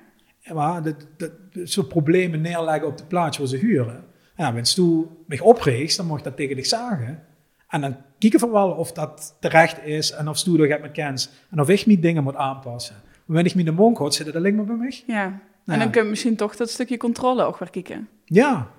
Maar 0.53 0.83
dat, 0.83 0.95
dat, 1.17 1.31
soort 1.63 1.87
problemen 1.87 2.41
neerleggen 2.41 2.87
op 2.87 2.97
de 2.97 3.05
plaats 3.05 3.37
waar 3.37 3.47
ze 3.47 3.57
huren. 3.57 4.03
Ja, 4.35 4.51
als 4.51 4.75
je 4.75 5.05
mij 5.25 5.39
opreegt, 5.39 5.97
dan 5.97 6.05
mag 6.05 6.21
dat 6.21 6.35
tegen 6.35 6.55
dich 6.55 6.65
zagen. 6.65 7.23
En 7.67 7.81
dan 7.81 7.95
kijken 8.17 8.39
we 8.39 8.49
wel 8.49 8.71
of 8.71 8.91
dat 8.91 9.37
terecht 9.39 9.83
is 9.83 10.11
en 10.11 10.27
of 10.27 10.37
stoer 10.37 10.57
dat 10.57 10.67
hebt 10.67 10.81
met 10.81 10.91
kens. 10.91 11.29
En 11.49 11.59
of 11.59 11.69
ik 11.69 11.85
mijn 11.85 11.99
dingen 11.99 12.23
moet 12.23 12.35
aanpassen. 12.35 12.95
Maar 13.03 13.23
wanneer 13.25 13.45
ik 13.45 13.55
me 13.55 13.63
de 13.63 13.71
monk 13.71 13.97
houd, 13.97 14.13
zit 14.13 14.25
dat 14.25 14.35
alleen 14.35 14.55
maar 14.55 14.65
bij 14.65 14.75
mij. 14.75 15.03
Ja. 15.07 15.39
En 15.65 15.79
dan 15.79 15.91
kun 15.91 16.03
je 16.03 16.09
misschien 16.09 16.35
toch 16.35 16.55
dat 16.55 16.69
stukje 16.69 16.97
controle 16.97 17.43
ook 17.43 17.57
weer 17.57 17.69
kijken. 17.69 18.09
Ja. 18.25 18.71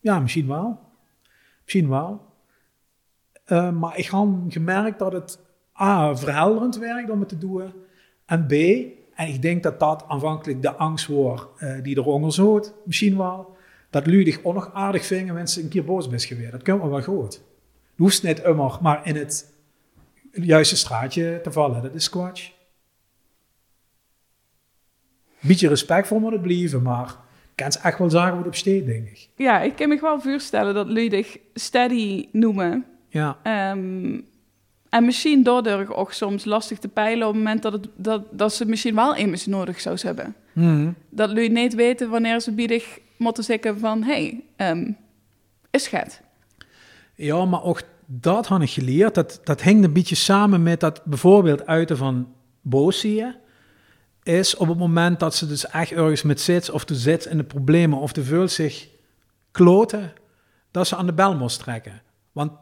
Ja, 0.00 0.20
misschien 0.20 0.46
wel. 0.46 0.80
Misschien 1.62 1.88
wel. 1.88 2.26
Uh, 3.46 3.70
maar 3.70 3.98
ik 3.98 4.10
heb 4.10 4.28
gemerkt 4.48 4.98
dat 4.98 5.12
het 5.12 5.38
A, 5.80 6.16
verhelderend 6.16 6.78
werkt 6.78 7.10
om 7.10 7.20
het 7.20 7.28
te 7.28 7.38
doen. 7.38 7.72
En 8.26 8.46
B, 8.46 8.52
en 9.18 9.28
ik 9.28 9.42
denk 9.42 9.62
dat 9.62 9.80
dat 9.80 10.04
aanvankelijk 10.08 10.62
de 10.62 10.74
angst 10.74 11.06
was 11.06 11.46
uh, 11.58 11.82
die 11.82 11.96
eronder 11.96 12.32
zat, 12.32 12.74
misschien 12.84 13.16
wel, 13.16 13.56
dat 13.90 14.06
Ludig 14.06 14.44
ook 14.44 14.54
nog 14.54 14.70
aardig 14.72 15.06
vingen 15.06 15.34
mensen 15.34 15.62
een 15.62 15.68
keer 15.68 15.84
boos 15.84 16.08
bent 16.08 16.24
geweest. 16.24 16.50
Dat 16.50 16.62
kan 16.62 16.90
wel 16.90 17.02
goed. 17.02 17.34
Je 17.94 18.02
hoeft 18.02 18.22
niet 18.22 18.40
immer 18.40 18.78
maar 18.80 19.06
in 19.06 19.16
het 19.16 19.54
juiste 20.32 20.76
straatje 20.76 21.40
te 21.42 21.52
vallen. 21.52 21.82
Dat 21.82 21.94
is 21.94 22.04
squash. 22.04 22.50
Beetje 25.40 25.68
respect 25.68 26.06
voor 26.06 26.20
moet 26.20 26.32
het 26.32 26.42
blijven, 26.42 26.82
maar 26.82 27.16
kan 27.54 27.72
ze 27.72 27.78
echt 27.78 27.98
wel 27.98 28.10
zagen 28.10 28.36
wat 28.36 28.46
op 28.46 28.54
steed, 28.54 28.86
denk 28.86 29.08
ik. 29.08 29.28
Ja, 29.36 29.60
ik 29.60 29.76
kan 29.76 29.88
me 29.88 30.00
wel 30.00 30.20
voorstellen 30.20 30.74
dat 30.74 30.86
Ludig 30.86 31.38
steady 31.54 32.28
noemen. 32.32 32.84
Ja. 33.08 33.38
Um, 33.72 34.26
en 34.90 35.04
misschien 35.04 35.42
daardoor 35.42 35.94
ook 35.94 36.12
soms 36.12 36.44
lastig 36.44 36.78
te 36.78 36.88
peilen 36.88 37.26
op 37.26 37.34
het 37.34 37.42
moment 37.42 37.62
dat, 37.62 37.72
het, 37.72 37.88
dat, 37.96 38.22
dat 38.30 38.54
ze 38.54 38.64
misschien 38.64 38.94
wel 38.94 39.14
immers 39.14 39.46
nodig 39.46 39.80
zou 39.80 39.98
hebben. 40.00 40.34
Mm 40.52 40.94
Dat 41.10 41.30
jullie 41.30 41.50
niet 41.50 41.74
weten 41.74 42.10
wanneer 42.10 42.40
ze 42.40 42.52
biedig 42.52 42.98
moeten 43.16 43.44
zeggen 43.44 43.78
van, 43.78 44.02
hé, 44.02 44.40
hey, 44.56 44.70
um, 44.70 44.96
is 45.70 45.88
het. 45.90 46.20
Ja, 47.14 47.44
maar 47.44 47.62
ook 47.62 47.82
dat 48.06 48.46
had 48.46 48.62
ik 48.62 48.70
geleerd. 48.70 49.14
Dat, 49.14 49.40
dat 49.44 49.62
hangt 49.62 49.84
een 49.84 49.92
beetje 49.92 50.14
samen 50.14 50.62
met 50.62 50.80
dat 50.80 51.04
bijvoorbeeld 51.04 51.66
uiten 51.66 51.96
van 51.96 52.32
boos 52.60 53.00
zie 53.00 53.14
je, 53.14 53.34
is 54.22 54.56
op 54.56 54.68
het 54.68 54.78
moment 54.78 55.20
dat 55.20 55.34
ze 55.34 55.46
dus 55.46 55.66
echt 55.66 55.92
ergens 55.92 56.22
met 56.22 56.40
zit 56.40 56.70
of 56.70 56.84
te 56.84 56.94
zit 56.94 57.24
in 57.24 57.36
de 57.36 57.44
problemen 57.44 57.98
of 57.98 58.12
te 58.12 58.22
veel 58.22 58.48
zich 58.48 58.88
kloten, 59.50 60.12
dat 60.70 60.86
ze 60.86 60.96
aan 60.96 61.06
de 61.06 61.12
bel 61.12 61.36
moest 61.36 61.58
trekken. 61.58 62.02
Want 62.32 62.52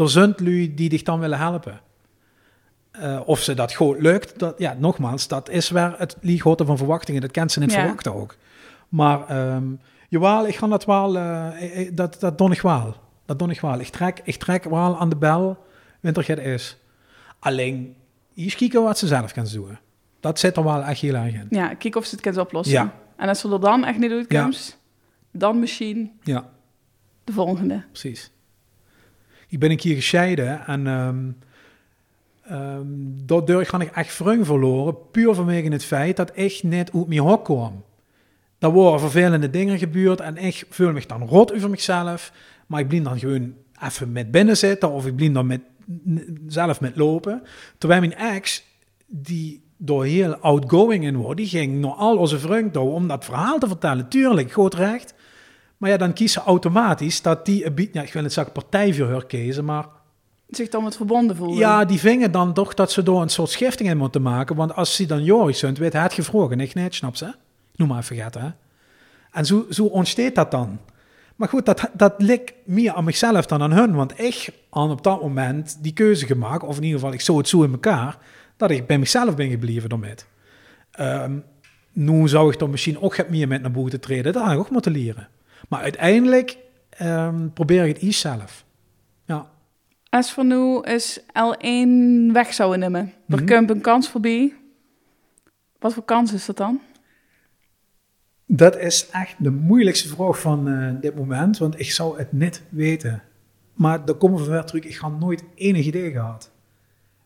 er 0.00 0.10
zijn 0.10 0.34
lui 0.36 0.74
die 0.74 0.88
dich 0.88 1.02
dan 1.02 1.20
willen 1.20 1.38
helpen. 1.38 1.80
Uh, 3.00 3.20
of 3.24 3.40
ze 3.40 3.54
dat 3.54 3.74
goed 3.74 4.00
lukt, 4.00 4.38
dat, 4.38 4.58
ja, 4.58 4.76
nogmaals, 4.78 5.28
dat 5.28 5.48
is 5.48 5.70
waar 5.70 5.98
het 5.98 6.16
lieghoten 6.20 6.66
van 6.66 6.76
verwachtingen, 6.76 7.20
dat 7.20 7.30
kent 7.30 7.52
ze 7.52 7.60
niet 7.60 7.72
ja. 7.72 7.80
verwachten 7.80 8.14
ook. 8.14 8.36
Maar 8.88 9.52
um, 9.54 9.80
jawel, 10.08 10.46
ik 10.46 10.56
ga 10.56 10.66
dat 10.66 10.84
wel, 10.84 11.16
uh, 11.16 11.48
dat, 11.92 12.16
dat 12.20 12.38
doe 12.38 12.52
ik 12.52 12.60
wel. 12.60 12.96
Dat 13.24 13.38
doe 13.38 13.50
ik 13.50 13.60
wel. 13.60 13.80
Ik 13.80 13.88
trek, 13.88 14.20
ik 14.24 14.36
trek 14.36 14.64
wel 14.64 14.98
aan 14.98 15.08
de 15.08 15.16
bel, 15.16 15.64
wanneer 16.00 16.28
het 16.28 16.38
is. 16.38 16.76
Alleen, 17.38 17.94
eens 18.34 18.54
kijken 18.54 18.82
wat 18.82 18.98
ze 18.98 19.06
zelf 19.06 19.32
kan 19.32 19.46
doen. 19.52 19.78
Dat 20.20 20.38
zit 20.38 20.56
er 20.56 20.64
wel 20.64 20.82
echt 20.82 21.00
heel 21.00 21.14
erg 21.14 21.34
in. 21.34 21.46
Ja, 21.50 21.74
kijk 21.74 21.96
of 21.96 22.04
ze 22.04 22.14
het 22.14 22.20
kan 22.20 22.38
oplossen. 22.38 22.74
Ja. 22.74 22.94
En 23.16 23.28
als 23.28 23.42
we 23.42 23.52
er 23.52 23.60
dan 23.60 23.84
echt 23.84 23.98
niet 23.98 24.10
uitkomt, 24.10 24.78
dan 25.30 25.58
misschien 25.58 26.12
Ja, 26.22 26.48
de 27.24 27.32
volgende. 27.32 27.84
precies. 27.90 28.30
Ik 29.50 29.58
ben 29.58 29.70
een 29.70 29.76
keer 29.76 29.94
gescheiden 29.94 30.66
en 30.66 30.86
ehm 30.86 31.16
daardoor 33.24 33.64
ga 33.64 33.80
ik 33.80 33.90
echt 33.90 34.12
vreugde 34.12 34.44
verloren, 34.44 35.10
puur 35.10 35.34
vanwege 35.34 35.68
het 35.68 35.84
feit 35.84 36.16
dat 36.16 36.30
ik 36.34 36.62
net 36.62 36.90
uit 36.94 37.06
mijn 37.06 37.20
hok 37.20 37.44
kwam. 37.44 37.84
Er 38.58 38.70
worden 38.70 39.00
vervelende 39.00 39.50
dingen 39.50 39.78
gebeurd 39.78 40.20
en 40.20 40.36
ik 40.36 40.66
voel 40.68 40.92
me 40.92 41.02
dan 41.06 41.28
rot 41.28 41.54
over 41.54 41.70
mezelf, 41.70 42.32
maar 42.66 42.80
ik 42.80 42.88
blijf 42.88 43.02
dan 43.02 43.18
gewoon 43.18 43.54
even 43.82 44.12
met 44.12 44.30
binnen 44.30 44.56
zitten 44.56 44.90
of 44.90 45.06
ik 45.06 45.16
blijf 45.16 45.32
dan 45.32 45.46
met, 45.46 45.60
zelf 46.46 46.80
met 46.80 46.96
lopen. 46.96 47.42
Terwijl 47.78 48.00
mijn 48.00 48.14
ex, 48.14 48.64
die 49.06 49.62
door 49.76 50.04
heel 50.04 50.34
outgoing 50.34 51.04
in 51.04 51.16
wordt, 51.16 51.36
die 51.36 51.48
ging 51.48 51.80
naar 51.80 51.90
al 51.90 52.16
onze 52.16 52.70
toe 52.70 52.90
om 52.90 53.08
dat 53.08 53.24
verhaal 53.24 53.58
te 53.58 53.66
vertellen. 53.66 54.08
Tuurlijk, 54.08 54.52
goed 54.52 54.74
recht. 54.74 55.14
Maar 55.80 55.90
ja, 55.90 55.96
dan 55.96 56.12
kies 56.12 56.32
ze 56.32 56.40
automatisch 56.40 57.22
dat 57.22 57.46
die, 57.46 57.70
beetje- 57.70 57.90
ja, 57.98 58.02
ik 58.06 58.12
wil 58.12 58.22
het 58.22 58.32
zeggen 58.32 58.52
partijverhuur 58.52 59.26
kiezen, 59.26 59.64
maar 59.64 59.86
Zich 60.48 60.68
dan 60.68 60.82
wat 60.82 60.96
verbonden 60.96 61.36
voelen. 61.36 61.56
ja, 61.58 61.84
die 61.84 61.98
vingen 61.98 62.32
dan 62.32 62.52
toch 62.52 62.74
dat 62.74 62.92
ze 62.92 63.02
door 63.02 63.22
een 63.22 63.28
soort 63.28 63.50
schifting 63.50 63.88
in 63.88 63.96
moeten 63.96 64.22
maken. 64.22 64.56
Want 64.56 64.74
als 64.74 64.96
ze 64.96 65.06
dan 65.06 65.24
Joris 65.24 65.58
zijn, 65.58 65.74
weet 65.74 65.92
hij 65.92 66.02
het 66.02 66.12
gevroren, 66.12 66.60
ik 66.60 66.74
niet, 66.74 66.94
snap 66.94 67.16
ze? 67.16 67.34
Noem 67.74 67.88
maar 67.88 67.98
even 67.98 68.16
vergeten, 68.16 68.40
hè? 68.40 68.48
En 69.32 69.46
zo, 69.46 69.66
zo 69.70 69.84
ontsteekt 69.84 70.34
dat 70.34 70.50
dan. 70.50 70.78
Maar 71.36 71.48
goed, 71.48 71.66
dat, 71.66 71.90
dat 71.92 72.14
ligt 72.18 72.52
meer 72.64 72.92
aan 72.92 73.04
mezelf 73.04 73.46
dan 73.46 73.62
aan 73.62 73.72
hun. 73.72 73.94
Want 73.94 74.20
ik 74.20 74.48
had 74.70 74.90
op 74.90 75.02
dat 75.02 75.22
moment 75.22 75.78
die 75.82 75.92
keuze 75.92 76.26
gemaakt, 76.26 76.62
of 76.62 76.76
in 76.76 76.82
ieder 76.82 76.98
geval, 76.98 77.14
ik 77.14 77.20
zo 77.20 77.36
het 77.36 77.48
zo 77.48 77.62
in 77.62 77.72
elkaar, 77.72 78.18
dat 78.56 78.70
ik 78.70 78.86
bij 78.86 78.98
mezelf 78.98 79.34
ben 79.36 79.50
gebleven 79.50 79.88
daarmee. 79.88 80.14
Ehm 80.90 81.38
nu 81.92 82.28
zou 82.28 82.52
ik 82.52 82.58
dan 82.58 82.70
misschien 82.70 83.00
ook 83.00 83.28
meer 83.28 83.48
met 83.48 83.62
naar 83.62 83.70
buiten 83.70 84.00
treden. 84.00 84.32
Dat 84.32 84.42
had 84.42 84.52
ik 84.52 84.58
ook 84.58 84.70
moeten 84.70 84.92
leren. 84.92 85.28
Maar 85.70 85.80
uiteindelijk 85.80 86.56
ehm, 86.88 87.48
probeer 87.48 87.82
ik 87.86 87.94
het 87.94 88.02
iets 88.02 88.20
zelf. 88.20 88.64
Ja. 89.24 89.50
Als 90.08 90.32
voor 90.32 90.44
nu 90.44 90.80
is 90.80 91.20
L1 91.20 92.32
weg 92.32 92.52
zouden 92.54 92.78
nemen. 92.78 93.12
Er 93.28 93.36
Mhm. 93.42 93.46
komt 93.46 93.70
een 93.70 93.80
kans 93.80 94.08
voorbij. 94.08 94.52
Wat 95.78 95.94
voor 95.94 96.04
kans 96.04 96.32
is 96.32 96.46
dat 96.46 96.56
dan? 96.56 96.80
Dat 98.46 98.76
is 98.78 99.08
echt 99.10 99.34
de 99.38 99.50
moeilijkste 99.50 100.08
vraag 100.08 100.40
van 100.40 100.68
eh, 100.68 101.00
dit 101.00 101.14
moment, 101.16 101.58
want 101.58 101.80
ik 101.80 101.90
zou 101.90 102.18
het 102.18 102.32
niet 102.32 102.62
weten. 102.68 103.22
Maar 103.74 104.04
daar 104.04 104.14
komen 104.14 104.44
we 104.44 104.50
weer 104.50 104.64
terug, 104.64 104.84
ik 104.84 104.96
had 104.96 105.18
nooit 105.20 105.44
enig 105.54 105.86
idee 105.86 106.10
gehad. 106.10 106.50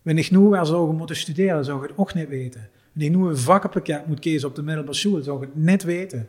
Wanneer 0.03 0.25
ik 0.25 0.31
nu 0.31 0.39
weer 0.39 0.67
zou 0.67 0.93
moeten 0.95 1.17
studeren, 1.17 1.65
zou 1.65 1.83
ik 1.83 1.89
het 1.89 1.99
ook 1.99 2.15
niet 2.15 2.29
weten. 2.29 2.69
Wanneer 2.93 3.13
ik 3.13 3.17
nu 3.19 3.29
een 3.29 3.37
vakkenpakket 3.39 4.07
moet 4.07 4.19
kiezen 4.21 4.49
op 4.49 4.55
de 4.55 4.63
middelbare 4.63 4.97
school, 4.97 5.23
zou 5.23 5.43
ik 5.43 5.49
het 5.55 5.65
niet 5.65 5.83
weten. 5.83 6.29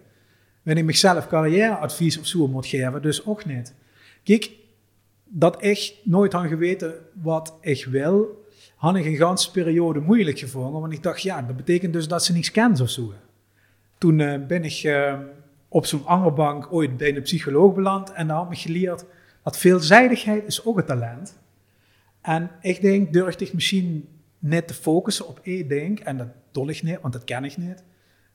Wanneer 0.65 0.83
ik 0.83 0.89
mezelf 0.89 1.27
carrièreadvies 1.27 2.19
of 2.19 2.25
zo 2.25 2.47
moet 2.47 2.65
geven, 2.65 3.01
dus 3.01 3.25
ook 3.25 3.45
niet. 3.45 3.73
Kijk, 4.23 4.51
dat 5.23 5.63
ik 5.63 5.93
nooit 6.03 6.33
had 6.33 6.47
geweten 6.47 6.93
wat 7.21 7.57
ik 7.61 7.85
wil, 7.85 8.45
had 8.75 8.95
ik 8.95 9.05
een 9.05 9.15
ganse 9.15 9.51
periode 9.51 9.99
moeilijk 9.99 10.39
gevonden. 10.39 10.81
Want 10.81 10.93
ik 10.93 11.03
dacht, 11.03 11.21
ja, 11.21 11.41
dat 11.41 11.55
betekent 11.55 11.93
dus 11.93 12.07
dat 12.07 12.23
ze 12.23 12.33
niets 12.33 12.51
kent 12.51 12.79
of 12.79 12.89
zo. 12.89 13.13
Toen 13.97 14.19
eh, 14.19 14.45
ben 14.45 14.63
ik 14.63 14.83
eh, 14.83 15.19
op 15.67 15.85
zo'n 15.85 16.05
andere 16.05 16.31
bank 16.31 16.73
ooit 16.73 16.97
bij 16.97 17.15
een 17.15 17.21
psycholoog 17.21 17.73
beland 17.73 18.11
en 18.11 18.27
daar 18.27 18.37
had 18.37 18.51
ik 18.51 18.57
geleerd 18.57 19.05
dat 19.43 19.57
veelzijdigheid 19.57 20.47
is 20.47 20.65
ook 20.65 20.77
een 20.77 20.85
talent. 20.85 21.37
En 22.21 22.51
ik 22.61 22.81
denk, 22.81 23.13
durf 23.13 23.39
ik 23.39 23.53
misschien 23.53 24.07
net 24.39 24.67
te 24.67 24.73
focussen 24.73 25.27
op 25.27 25.39
één 25.43 25.67
ding, 25.67 25.99
en 25.99 26.17
dat 26.17 26.27
doe 26.51 26.69
ik 26.69 26.83
niet, 26.83 27.01
want 27.01 27.13
dat 27.13 27.23
ken 27.23 27.43
ik 27.43 27.57
niet, 27.57 27.83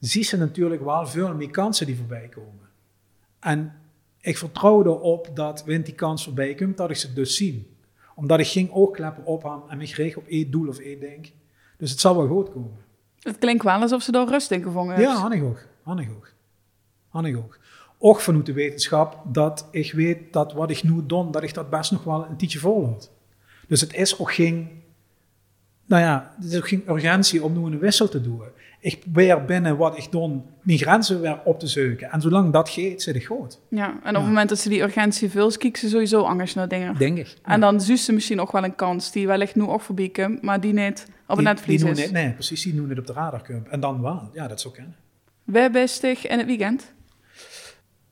zie 0.09 0.23
ze 0.23 0.37
natuurlijk 0.37 0.83
wel 0.83 1.07
veel 1.07 1.35
meer 1.35 1.49
kansen 1.49 1.85
die 1.85 1.97
voorbij 1.97 2.27
komen. 2.27 2.69
En 3.39 3.73
ik 4.19 4.37
vertrouw 4.37 4.83
erop 4.83 5.29
dat, 5.33 5.59
wanneer 5.59 5.83
die 5.83 5.93
kans 5.93 6.23
voorbij 6.23 6.55
komt, 6.55 6.77
dat 6.77 6.89
ik 6.89 6.95
ze 6.95 7.13
dus 7.13 7.35
zie. 7.35 7.75
Omdat 8.15 8.39
ik 8.39 8.47
geen 8.47 8.71
oogkleppen 8.71 9.25
op 9.25 9.43
heb 9.43 9.69
en 9.69 9.77
me 9.77 9.87
gericht 9.87 10.17
op 10.17 10.27
één 10.27 10.51
doel 10.51 10.67
of 10.67 10.77
één 10.77 10.99
ding. 10.99 11.31
Dus 11.77 11.91
het 11.91 11.99
zal 11.99 12.15
wel 12.15 12.27
goed 12.27 12.51
komen. 12.51 12.77
Het 13.19 13.37
klinkt 13.37 13.63
wel 13.63 13.81
alsof 13.81 14.01
ze 14.01 14.11
daar 14.11 14.27
rust 14.27 14.51
in 14.51 14.63
gevangen 14.63 14.95
heeft. 14.95 15.07
Ja, 15.07 15.15
Hannig 15.15 15.41
ook. 15.41 15.59
Hannig 15.81 16.09
ook. 16.09 16.33
Hannig 17.07 17.35
ook. 17.35 17.59
Ook 17.97 18.19
vanuit 18.19 18.45
de 18.45 18.53
wetenschap 18.53 19.21
dat 19.33 19.67
ik 19.71 19.91
weet 19.91 20.33
dat 20.33 20.53
wat 20.53 20.69
ik 20.69 20.83
nu 20.83 21.05
doe, 21.05 21.31
dat 21.31 21.43
ik 21.43 21.53
dat 21.53 21.69
best 21.69 21.91
nog 21.91 22.03
wel 22.03 22.25
een 22.25 22.37
tijdje 22.37 22.59
volhoud. 22.59 23.11
Dus 23.67 23.81
het 23.81 23.93
is 23.93 24.19
ook 24.19 24.33
geen, 24.33 24.81
nou 25.85 26.01
ja, 26.01 26.33
het 26.35 26.51
is 26.51 26.57
ook 26.57 26.67
geen 26.67 26.83
urgentie 26.89 27.43
om 27.43 27.53
nu 27.53 27.65
een 27.65 27.79
wissel 27.79 28.09
te 28.09 28.21
doen. 28.21 28.43
Ik 28.83 28.99
probeer 28.99 29.45
binnen 29.45 29.77
wat 29.77 29.97
ik 29.97 30.11
doe, 30.11 30.41
mijn 30.61 30.77
grenzen 30.77 31.21
weer 31.21 31.39
op 31.43 31.59
te 31.59 31.67
zoeken. 31.67 32.11
En 32.11 32.21
zolang 32.21 32.53
dat 32.53 32.69
gaat, 32.69 33.01
zit 33.01 33.15
ik 33.15 33.25
goed. 33.25 33.59
Ja, 33.69 33.85
en 33.89 33.97
op 33.97 34.03
Ja. 34.03 34.11
het 34.17 34.23
moment 34.27 34.49
dat 34.49 34.59
ze 34.59 34.69
die 34.69 34.81
urgentie 34.81 35.29
vult, 35.29 35.57
kijken 35.57 35.79
ze 35.81 35.89
sowieso 35.89 36.21
anders 36.21 36.53
naar 36.53 36.67
dingen. 36.67 36.95
Denk 36.97 37.17
ik. 37.17 37.37
En 37.43 37.59
dan 37.59 37.81
zuist 37.81 38.03
ze 38.03 38.13
misschien 38.13 38.39
ook 38.41 38.51
wel 38.51 38.63
een 38.63 38.75
kans 38.75 39.11
die 39.11 39.27
wellicht 39.27 39.55
nu 39.55 39.63
ook 39.63 39.81
voorbij 39.81 40.09
komt, 40.09 40.41
maar 40.41 40.61
die 40.61 40.73
niet 40.73 41.05
op 41.27 41.35
het 41.37 41.45
netvlies 41.45 41.81
die 41.81 41.91
is. 41.91 41.97
niet- 41.99 42.11
Nee, 42.11 42.31
precies, 42.31 42.61
die 42.63 42.75
doen 42.75 42.89
het 42.89 42.99
op 42.99 43.07
de 43.07 43.13
radar 43.13 43.43
komt. 43.43 43.67
En 43.67 43.79
dan 43.79 44.01
wel. 44.01 44.29
Ja, 44.33 44.47
dat 44.47 44.61
zou 44.61 44.73
kunnen. 44.73 44.95
Wij 45.43 45.71
bestig 45.71 46.27
in 46.27 46.37
het 46.37 46.47
weekend. 46.47 46.93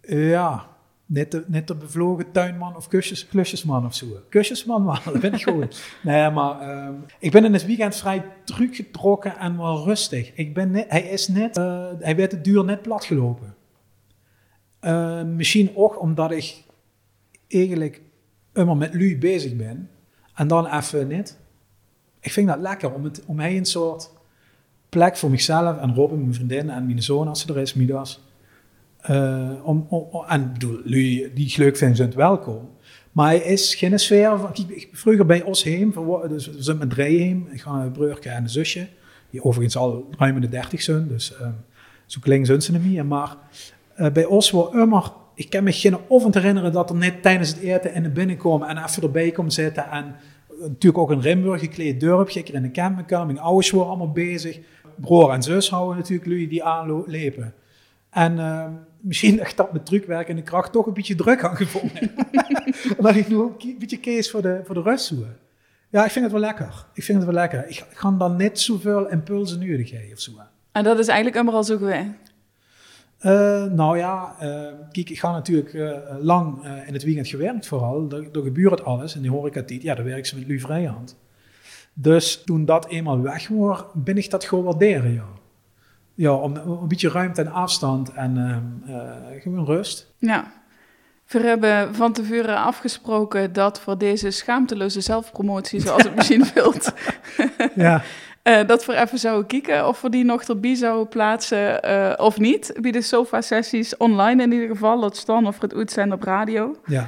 Ja, 0.01 0.65
net 1.09 1.31
de, 1.31 1.43
net 1.47 1.67
de 1.67 1.75
bevlogen 1.75 2.31
tuinman 2.31 2.75
of 2.75 2.87
kusjes, 2.87 3.27
klusjesman 3.27 3.85
of 3.85 3.95
zo. 3.95 4.05
Kusjesman 4.29 4.85
wel, 4.85 4.97
dat 5.13 5.19
ben 5.19 5.33
ik 5.33 5.43
goed. 5.43 5.97
nee, 6.03 6.29
maar 6.29 6.59
ehm, 6.59 6.93
ik 7.19 7.31
ben 7.31 7.45
in 7.45 7.53
het 7.53 7.65
weekend 7.65 7.95
vrij 7.95 8.25
teruggetrokken 8.43 9.37
en 9.37 9.57
wel 9.57 9.83
rustig. 9.83 10.31
Ik 10.33 10.53
ben 10.53 10.71
net, 10.71 10.85
hij 10.89 11.01
is 11.01 11.27
net, 11.27 11.57
eh, 11.57 11.85
hij 11.99 12.15
werd 12.15 12.31
de 12.31 12.41
duur 12.41 12.63
net 12.63 12.81
platgelopen. 12.81 13.55
Eh, 14.79 15.23
misschien 15.23 15.71
ook 15.75 16.01
omdat 16.01 16.31
ik 16.31 16.63
eigenlijk 17.47 18.01
immer 18.53 18.77
met 18.77 18.93
lui 18.93 19.17
bezig 19.17 19.55
ben 19.55 19.89
en 20.33 20.47
dan 20.47 20.67
even 20.67 21.07
niet. 21.07 21.37
Ik 22.19 22.31
vind 22.31 22.47
dat 22.47 22.59
lekker 22.59 22.93
om, 22.93 23.03
het, 23.03 23.23
om 23.25 23.39
hij 23.39 23.57
een 23.57 23.65
soort 23.65 24.11
plek 24.89 25.17
voor 25.17 25.29
mezelf 25.29 25.77
en 25.77 25.95
Robin, 25.95 26.19
mijn 26.19 26.33
vriendin 26.33 26.69
en 26.69 26.85
mijn 26.85 27.03
zoon 27.03 27.27
als 27.27 27.41
ze 27.41 27.53
er 27.53 27.57
is, 27.57 27.73
Midas. 27.73 28.28
Eh, 29.01 29.49
om, 29.63 29.87
en 30.27 30.51
jullie 30.57 31.33
die 31.33 31.47
ik 31.47 31.57
leuk 31.57 31.77
vinden, 31.77 31.97
zijn 31.97 32.13
welkom. 32.15 32.69
Maar 33.11 33.27
hij 33.27 33.37
is 33.37 33.75
geen 33.75 33.99
sfeer 33.99 34.39
vroeger 34.91 35.25
bij 35.25 35.41
ons 35.41 35.63
heen, 35.63 35.93
dus 36.29 36.47
we 36.47 36.63
zijn 36.63 36.77
met 36.77 36.89
drie 36.89 37.19
heen. 37.19 37.47
Ik 37.51 37.61
ga 37.61 37.71
een 37.71 37.91
broertje 37.91 38.29
en 38.29 38.43
een 38.43 38.49
zusje. 38.49 38.87
Die 39.29 39.43
overigens 39.43 39.77
al 39.77 40.09
ruim 40.17 40.35
in 40.35 40.41
de 40.41 40.49
dertig 40.49 40.81
zijn. 40.81 41.07
Dus 41.07 41.35
eh, 41.37 41.47
zo 42.05 42.19
zijn 42.23 42.61
ze 42.61 42.71
niet. 42.71 43.03
Maar 43.03 43.35
eh, 43.95 44.11
bij 44.11 44.25
ons 44.25 44.51
was 44.51 44.73
immer... 44.73 45.11
Ik 45.35 45.49
kan 45.49 45.63
me 45.63 45.71
geen 45.71 45.97
oven 46.07 46.33
herinneren 46.33 46.71
dat 46.71 46.89
er 46.89 46.95
net 46.95 47.21
tijdens 47.21 47.49
het 47.49 47.59
eten 47.59 47.93
in 47.93 48.03
de 48.03 48.09
binnenkomen 48.09 48.67
en 48.67 48.83
even 48.83 49.03
erbij 49.03 49.31
komt 49.31 49.53
zitten. 49.53 49.89
En 49.91 50.15
natuurlijk 50.61 50.97
ook 50.97 51.09
een 51.09 51.21
Rimburg 51.21 51.59
gekleed 51.59 51.99
dorpje. 51.99 52.39
Ik 52.39 52.49
in 52.49 52.61
de 52.61 52.71
campingkamer. 52.71 53.25
Mijn 53.25 53.39
ouders 53.39 53.71
waren 53.71 53.87
allemaal 53.87 54.11
bezig. 54.11 54.59
Broer 54.95 55.31
en 55.31 55.43
zus 55.43 55.69
houden 55.69 55.97
natuurlijk 55.97 56.27
jullie 56.27 56.47
die 56.47 56.63
aanlepen. 56.63 57.53
En 58.09 58.39
eh, 58.39 58.65
misschien 59.01 59.37
dat 59.37 59.47
ik 59.47 59.57
dat 59.57 59.73
met 59.73 59.85
drukwerk 59.85 60.29
en 60.29 60.35
de 60.35 60.41
kracht 60.41 60.71
toch 60.71 60.85
een 60.85 60.93
beetje 60.93 61.15
druk 61.15 61.43
aan 61.43 61.55
gevonden. 61.55 62.11
dat 62.99 63.15
ik 63.15 63.27
nu 63.27 63.35
ook 63.35 63.63
een 63.63 63.75
beetje 63.79 63.99
kees 63.99 64.31
voor 64.31 64.41
de, 64.41 64.61
voor 64.65 64.75
de 64.75 64.81
rust 64.81 65.05
zoeken. 65.05 65.37
Ja, 65.89 66.05
ik 66.05 66.11
vind 66.11 66.23
het 66.23 66.33
wel 66.33 66.43
lekker. 66.43 66.85
Ik 66.93 67.03
vind 67.03 67.17
het 67.17 67.27
wel 67.27 67.35
lekker. 67.35 67.67
Ik, 67.67 67.85
ga 67.93 68.11
dan 68.11 68.35
net 68.35 68.59
zoveel 68.59 69.09
impulsen 69.09 69.59
nodig 69.59 69.91
hebben 69.91 70.11
of 70.11 70.19
zo. 70.19 70.31
En 70.71 70.83
dat 70.83 70.99
is 70.99 71.07
eigenlijk 71.07 71.37
immer 71.39 71.53
al 71.53 71.63
zo 71.63 71.77
geweest. 71.77 72.07
Eh, 73.19 73.63
nou 73.63 73.97
ja, 73.97 74.35
eh, 74.39 74.73
kijk, 74.91 75.09
ik 75.09 75.19
ga 75.19 75.31
natuurlijk 75.31 75.73
eh, 75.73 75.97
lang 76.19 76.65
in 76.87 76.93
het 76.93 77.03
weekend 77.03 77.27
gewerkt 77.27 77.67
vooral. 77.67 78.11
Er, 78.11 78.29
gebeurt 78.31 78.83
alles 78.83 79.15
in 79.15 79.21
die 79.21 79.31
horecatiet. 79.31 79.81
Ja, 79.81 79.95
daar 79.95 80.05
werk 80.05 80.25
ze 80.25 80.35
met 80.35 80.47
Louis 80.47 80.61
Vrijhand. 80.61 81.17
Dus 81.93 82.43
toen 82.45 82.65
dat 82.65 82.87
eenmaal 82.87 83.21
weg 83.21 83.47
was, 83.47 83.83
ben 83.93 84.17
ik 84.17 84.29
dat 84.29 84.45
gewoon 84.45 84.63
waarderen, 84.63 85.13
ja. 85.13 85.27
Ja, 86.19 86.33
om, 86.33 86.57
om 86.57 86.81
een 86.81 86.87
beetje 86.87 87.09
ruimte 87.09 87.41
en 87.41 87.51
afstand 87.51 88.11
en 88.13 88.37
eh, 88.87 89.41
gewoon 89.41 89.65
rust. 89.65 90.07
Ja. 90.17 90.51
We 91.27 91.39
hebben 91.39 91.95
van 91.95 92.13
tevoren 92.13 92.57
afgesproken 92.57 93.53
dat 93.53 93.79
voor 93.79 93.97
deze 93.97 94.29
schaamteloze 94.31 95.01
zelfpromotie, 95.01 95.79
zoals 95.79 96.03
het 96.03 96.15
misschien 96.19 96.45
wilt, 96.53 96.93
Ja, 97.75 98.01
eh, 98.43 98.67
dat 98.67 98.85
we 98.85 98.95
even 98.95 99.19
zouden 99.19 99.47
kijken 99.47 99.87
of 99.87 100.01
we 100.01 100.09
die 100.09 100.23
nog 100.25 100.43
erbij 100.43 100.75
zouden 100.75 101.07
plaatsen 101.07 101.81
eh, 101.83 102.25
of 102.25 102.39
niet. 102.39 102.73
Bij 102.81 102.91
de 102.91 103.01
sofa-sessies 103.01 103.97
online 103.97 104.43
in 104.43 104.51
ieder 104.51 104.67
geval, 104.67 104.99
dat 104.99 105.17
staan 105.17 105.47
of 105.47 105.59
het 105.61 105.73
uitzenden 105.73 106.17
op 106.17 106.23
radio. 106.23 106.75
ja. 106.85 107.07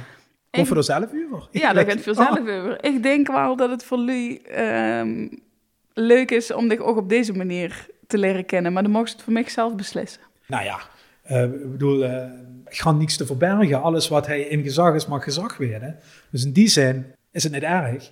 Ik- 0.50 0.60
Of 0.60 0.66
voor 0.66 0.76
de 0.76 0.82
zelf 0.82 1.12
uur. 1.12 1.48
Ja, 1.50 1.72
daar 1.72 1.84
gaat 1.90 2.00
veel 2.00 2.14
zelf 2.14 2.38
over. 2.40 2.84
Ik 2.84 3.02
denk 3.02 3.26
wel 3.26 3.56
dat 3.56 3.70
het 3.70 3.84
voor 3.84 3.98
jullie 3.98 4.42
ehm, 4.42 5.28
leuk 5.92 6.30
is 6.30 6.52
om 6.52 6.68
dich 6.68 6.78
ook 6.78 6.96
op 6.96 7.08
deze 7.08 7.32
manier 7.32 7.86
te 8.12 8.18
leren 8.18 8.46
kennen, 8.46 8.72
maar 8.72 8.82
dan 8.82 8.92
mocht 8.92 9.12
het 9.12 9.22
voor 9.22 9.32
mij 9.32 9.48
zelf 9.48 9.74
beslissen. 9.74 10.20
Nou 10.46 10.64
ja, 10.64 10.80
eh, 11.22 11.42
ik 11.42 11.70
bedoel, 11.70 12.04
eh, 12.04 12.24
ik 12.68 12.80
ga 12.80 12.92
niets 12.92 13.16
te 13.16 13.26
verbergen. 13.26 13.82
Alles 13.82 14.08
wat 14.08 14.26
hij 14.26 14.40
in 14.40 14.62
gezag 14.62 14.94
is, 14.94 15.06
mag 15.06 15.24
gezag 15.24 15.56
worden. 15.56 15.96
Dus 16.30 16.44
in 16.44 16.52
die 16.52 16.68
zin 16.68 17.04
is 17.30 17.42
het 17.42 17.52
niet 17.52 17.62
erg. 17.62 18.10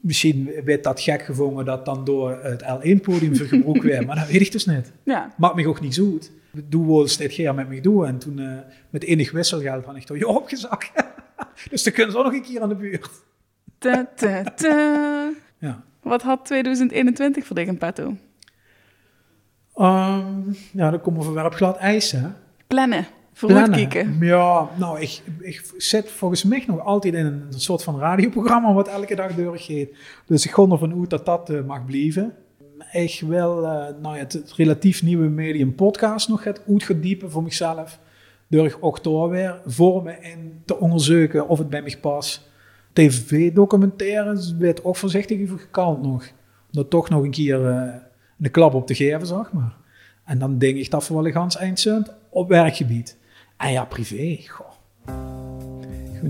Misschien 0.00 0.50
werd 0.64 0.84
dat 0.84 1.00
gek 1.00 1.22
gevonden 1.22 1.64
dat 1.64 1.84
dan 1.84 2.04
door 2.04 2.38
het 2.42 2.62
L1-podium 2.62 3.36
vergebroken 3.36 3.86
werd, 3.88 4.06
maar 4.06 4.16
dat 4.16 4.26
weet 4.26 4.40
ik 4.40 4.52
dus 4.52 4.66
niet. 4.66 4.92
Ja. 5.02 5.32
Maakt 5.36 5.54
me 5.54 5.68
ook 5.68 5.80
niet 5.80 5.94
zo 5.94 6.04
goed. 6.04 6.30
Doe 6.50 6.86
wel 6.86 7.08
steeds 7.08 7.34
keer 7.34 7.54
met 7.54 7.68
me 7.68 7.80
doen. 7.80 8.06
En 8.06 8.18
toen 8.18 8.40
uh, 8.40 8.58
met 8.90 9.04
enig 9.04 9.30
wisselgeld 9.30 9.84
had 9.84 9.96
ik 9.96 10.04
toch 10.04 10.18
je 10.18 10.28
opgezakt. 10.28 10.90
dus 11.70 11.82
dan 11.82 11.92
kunnen 11.92 12.12
ze 12.12 12.18
ook 12.18 12.24
nog 12.24 12.34
een 12.34 12.42
keer 12.42 12.60
aan 12.60 12.68
de 12.68 12.74
buurt. 12.74 13.10
Ta, 13.78 14.08
ta, 14.16 14.44
ta. 14.44 15.32
Ja. 15.58 15.82
Wat 16.02 16.22
had 16.22 16.44
2021 16.44 17.46
voor 17.46 17.58
in 17.58 17.78
petto? 17.78 18.16
Um, 19.76 20.56
ja, 20.72 20.90
dan 20.90 21.00
komen 21.00 21.20
we 21.20 21.24
verwerp 21.24 21.54
glad 21.54 21.76
ijs, 21.76 22.10
hè. 22.12 22.28
Plannen. 22.66 23.06
Vooruitkijken. 23.32 24.16
Ja, 24.20 24.68
nou, 24.78 25.00
ik, 25.00 25.22
ik 25.40 25.72
zit 25.76 26.10
volgens 26.10 26.44
mij 26.44 26.64
nog 26.66 26.80
altijd 26.80 27.14
in 27.14 27.26
een, 27.26 27.44
soort 27.48 27.82
van 27.82 27.98
radioprogramma 27.98 28.72
wat 28.72 28.88
elke 28.88 29.14
dag 29.14 29.34
doorgeeft. 29.34 29.90
Dus 30.26 30.44
ik 30.44 30.50
ga 30.50 30.62
ervan 30.62 31.00
uit 31.00 31.10
dat 31.10 31.26
dat 31.26 31.50
uh, 31.50 31.64
mag 31.66 31.84
blijven. 31.84 32.34
Ik 32.92 33.22
wil 33.26 33.62
uh, 33.62 33.86
nou 34.02 34.14
ja, 34.14 34.16
het, 34.16 34.32
het, 34.32 34.52
relatief 34.52 35.02
nieuwe 35.02 35.28
medium 35.28 35.74
podcast 35.74 36.28
nog 36.28 36.42
gaat 36.42 36.62
uitgediepen 36.68 37.30
voor 37.30 37.42
mezelf. 37.42 37.98
Door 38.48 38.78
ook 38.80 39.30
weer 39.30 39.60
vormen 39.66 40.22
en 40.22 40.62
te 40.64 40.78
onderzoeken 40.78 41.48
of 41.48 41.58
het 41.58 41.68
bij 41.68 41.82
mij 41.82 41.96
past. 42.00 42.50
TV-documentaires 42.92 44.56
werd 44.56 44.84
ook 44.84 44.96
voorzichtig 44.96 45.42
over 45.42 45.58
gekant 45.58 46.02
nog. 46.02 46.22
Om 46.22 46.28
dat 46.70 46.90
toch 46.90 47.08
nog 47.08 47.22
een 47.22 47.30
keer 47.30 47.60
uh, 47.60 47.94
de 48.42 48.48
klap 48.48 48.74
op 48.74 48.86
te 48.86 48.94
geven, 48.94 49.26
zeg 49.26 49.52
maar. 49.52 49.76
En 50.24 50.38
dan 50.38 50.58
denk 50.58 50.76
ik 50.76 50.90
dat 50.90 51.08
we 51.08 51.14
wel 51.14 51.26
een 51.26 51.32
gans 51.32 51.56
eind 51.56 51.86
op 52.28 52.48
werkgebied. 52.48 53.16
En 53.56 53.72
ja, 53.72 53.84
privé, 53.84 54.38
goh. 54.46 54.70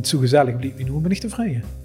Zo 0.03 0.19
gezellig, 0.19 0.57
blijf 0.57 0.77
me 0.77 0.83
nu 0.83 0.91
ben 0.91 1.11
ik 1.11 1.19
tevreden. 1.19 1.82